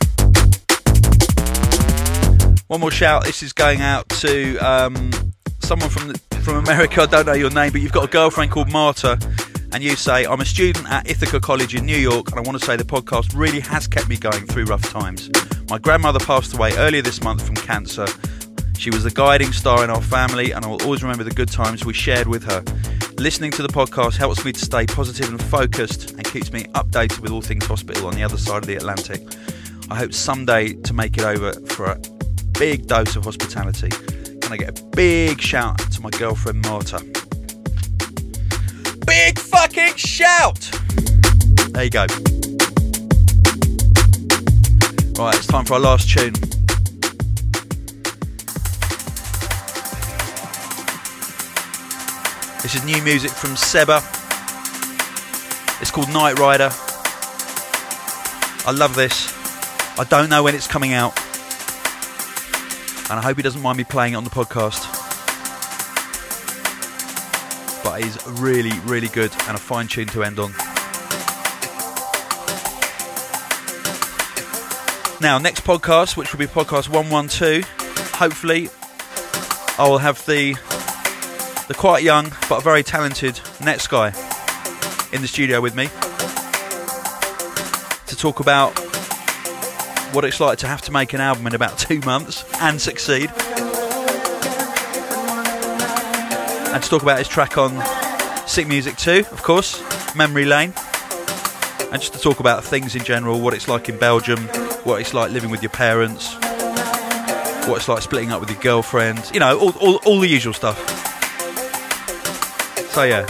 One 2.67 2.81
more 2.81 2.91
shout. 2.91 3.25
This 3.25 3.45
is 3.45 3.53
going 3.53 3.81
out 3.81 4.09
to 4.09 4.57
um, 4.59 5.13
someone 5.61 5.89
from 5.89 6.09
the, 6.09 6.19
from 6.41 6.57
America. 6.57 7.03
I 7.03 7.07
don't 7.07 7.27
know 7.27 7.35
your 7.35 7.51
name, 7.51 7.71
but 7.71 7.81
you've 7.81 7.93
got 7.93 8.03
a 8.05 8.09
girlfriend 8.09 8.51
called 8.51 8.69
Marta, 8.73 9.17
and 9.73 9.81
you 9.81 9.95
say, 9.95 10.25
"I'm 10.27 10.41
a 10.41 10.45
student 10.45 10.91
at 10.91 11.09
Ithaca 11.09 11.39
College 11.39 11.77
in 11.77 11.87
New 11.87 11.97
York, 11.97 12.33
and 12.33 12.41
I 12.41 12.43
want 12.43 12.59
to 12.59 12.67
say 12.67 12.75
the 12.75 12.83
podcast 12.83 13.37
really 13.37 13.61
has 13.61 13.87
kept 13.87 14.09
me 14.09 14.17
going 14.17 14.45
through 14.47 14.65
rough 14.65 14.91
times. 14.91 15.31
My 15.71 15.79
grandmother 15.79 16.19
passed 16.19 16.53
away 16.53 16.73
earlier 16.77 17.03
this 17.03 17.23
month 17.23 17.47
from 17.47 17.55
cancer. 17.55 18.07
She 18.77 18.91
was 18.91 19.05
the 19.05 19.13
guiding 19.13 19.53
star 19.53 19.85
in 19.85 19.91
our 19.91 20.03
family, 20.03 20.51
and 20.51 20.65
I 20.65 20.69
will 20.69 20.83
always 20.83 21.03
remember 21.05 21.23
the 21.23 21.31
good 21.31 21.51
times 21.53 21.85
we 21.85 21.95
shared 21.95 22.27
with 22.27 22.43
her. 22.45 22.65
Listening 23.19 23.51
to 23.53 23.63
the 23.63 23.69
podcast 23.69 24.17
helps 24.17 24.45
me 24.45 24.53
to 24.53 24.61
stay 24.61 24.85
positive 24.85 25.31
and 25.31 25.43
focused 25.43 26.11
and 26.13 26.25
keeps 26.25 26.53
me 26.53 26.65
updated 26.75 27.21
with 27.21 27.33
all 27.33 27.41
things 27.41 27.65
hospital 27.65 28.07
on 28.07 28.15
the 28.15 28.23
other 28.23 28.37
side 28.37 28.59
of 28.59 28.67
the 28.67 28.77
Atlantic. 28.77 29.23
I 29.91 29.97
hope 29.97 30.13
someday 30.13 30.75
to 30.75 30.93
make 30.93 31.17
it 31.17 31.25
over 31.25 31.53
for 31.67 31.87
a 31.87 31.99
big 32.59 32.87
dose 32.87 33.17
of 33.17 33.25
hospitality. 33.25 33.89
Can 33.89 34.53
I 34.53 34.59
get 34.59 34.79
a 34.79 34.85
big 34.95 35.41
shout 35.41 35.79
to 35.93 36.01
my 36.03 36.11
girlfriend 36.11 36.63
Marta? 36.67 36.99
Big 39.07 39.39
fucking 39.39 39.97
shout! 39.97 40.71
There 41.71 41.85
you 41.85 41.91
go. 41.91 42.07
Right, 45.19 45.35
it's 45.35 45.47
time 45.47 45.65
for 45.65 45.75
our 45.75 45.81
last 45.81 46.11
tune. 46.11 46.35
This 52.67 52.75
is 52.75 52.85
new 52.85 53.01
music 53.03 53.31
from 53.31 53.55
Seba. 53.55 54.03
It's 55.81 55.93
called 55.93 56.09
Night 56.09 56.37
Rider. 56.37 56.69
I 58.67 58.73
love 58.77 58.97
this. 58.97 59.33
I 59.97 60.03
don't 60.03 60.29
know 60.29 60.43
when 60.43 60.57
it's 60.57 60.67
coming 60.67 60.93
out. 60.93 61.17
And 63.09 63.21
I 63.21 63.23
hope 63.23 63.37
he 63.37 63.45
doesn't 63.45 63.63
mind 63.63 63.79
me 63.79 63.85
playing 63.85 64.15
it 64.15 64.17
on 64.17 64.25
the 64.25 64.31
podcast. 64.31 64.83
But 67.85 68.01
it 68.01 68.07
is 68.07 68.27
really, 68.41 68.77
really 68.81 69.11
good 69.11 69.31
and 69.47 69.57
a 69.57 69.61
fine 69.61 69.87
tune 69.87 70.09
to 70.09 70.25
end 70.25 70.41
on. 70.41 70.51
Now, 75.21 75.39
next 75.39 75.63
podcast, 75.63 76.17
which 76.17 76.33
will 76.33 76.41
be 76.41 76.49
podcast 76.49 76.89
112, 76.89 77.63
hopefully 78.15 78.71
I 79.79 79.89
will 79.89 79.99
have 79.99 80.27
the 80.27 80.57
the 81.69 81.75
quite 81.75 82.03
young 82.03 82.33
but 82.49 82.61
very 82.63 82.83
talented 82.83 83.35
Netsky 83.59 84.15
in 85.13 85.23
the 85.23 85.29
studio 85.29 85.61
with 85.61 85.75
me 85.75 85.89
to 88.07 88.17
talk 88.17 88.41
about 88.41 88.71
what 90.15 90.25
it's 90.25 90.41
like 90.41 90.59
to 90.59 90.67
have 90.67 90.81
to 90.83 90.93
make 90.93 91.13
an 91.13 91.21
album 91.21 91.47
in 91.47 91.55
about 91.55 91.79
two 91.79 92.01
months 92.01 92.45
and 92.61 92.81
succeed. 92.81 93.31
And 96.73 96.83
to 96.83 96.91
talk 96.91 97.03
about 97.03 97.19
his 97.19 97.29
track 97.29 97.59
on 97.59 97.83
Sick 98.47 98.67
Music 98.69 98.97
2, 98.97 99.25
of 99.33 99.43
course, 99.43 99.83
Memory 100.15 100.45
Lane. 100.45 100.73
And 101.93 102.03
just 102.03 102.13
to 102.15 102.21
talk 102.21 102.41
about 102.41 102.65
things 102.65 102.95
in 102.95 103.03
general, 103.03 103.41
what 103.41 103.55
it's 103.55 103.69
like 103.69 103.89
in 103.89 103.99
Belgium, 103.99 104.41
what 104.85 105.01
it's 105.01 105.15
like 105.15 105.31
living 105.31 105.51
with 105.51 105.63
your 105.63 105.71
parents, 105.71 106.35
what 107.67 107.77
it's 107.77 107.89
like 107.89 108.03
splitting 108.03 108.33
up 108.33 108.41
with 108.41 108.51
your 108.51 108.61
girlfriend, 108.61 109.31
you 109.33 109.41
know, 109.41 109.59
all, 109.59 109.73
all, 109.79 109.97
all 110.05 110.21
the 110.21 110.29
usual 110.29 110.53
stuff. 110.53 110.96
So 112.97 113.03
yeah, 113.03 113.27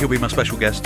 he'll 0.00 0.08
be 0.08 0.18
my 0.18 0.26
special 0.26 0.58
guest. 0.58 0.84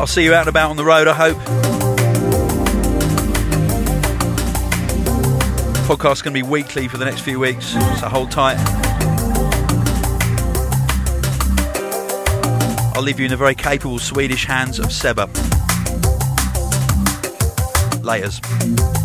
I'll 0.00 0.06
see 0.06 0.24
you 0.24 0.32
out 0.32 0.40
and 0.40 0.48
about 0.48 0.70
on 0.70 0.78
the 0.78 0.86
road, 0.86 1.06
I 1.06 1.12
hope. 1.12 1.36
Podcast's 5.86 6.22
going 6.22 6.32
to 6.34 6.42
be 6.42 6.48
weekly 6.48 6.88
for 6.88 6.96
the 6.96 7.04
next 7.04 7.20
few 7.20 7.38
weeks, 7.38 7.66
so 7.66 8.08
hold 8.08 8.30
tight. 8.30 8.56
I'll 12.96 13.02
leave 13.02 13.18
you 13.18 13.26
in 13.26 13.30
the 13.32 13.36
very 13.36 13.54
capable 13.54 13.98
Swedish 13.98 14.46
hands 14.46 14.78
of 14.78 14.92
Seba. 14.92 15.26
Laters. 18.00 18.99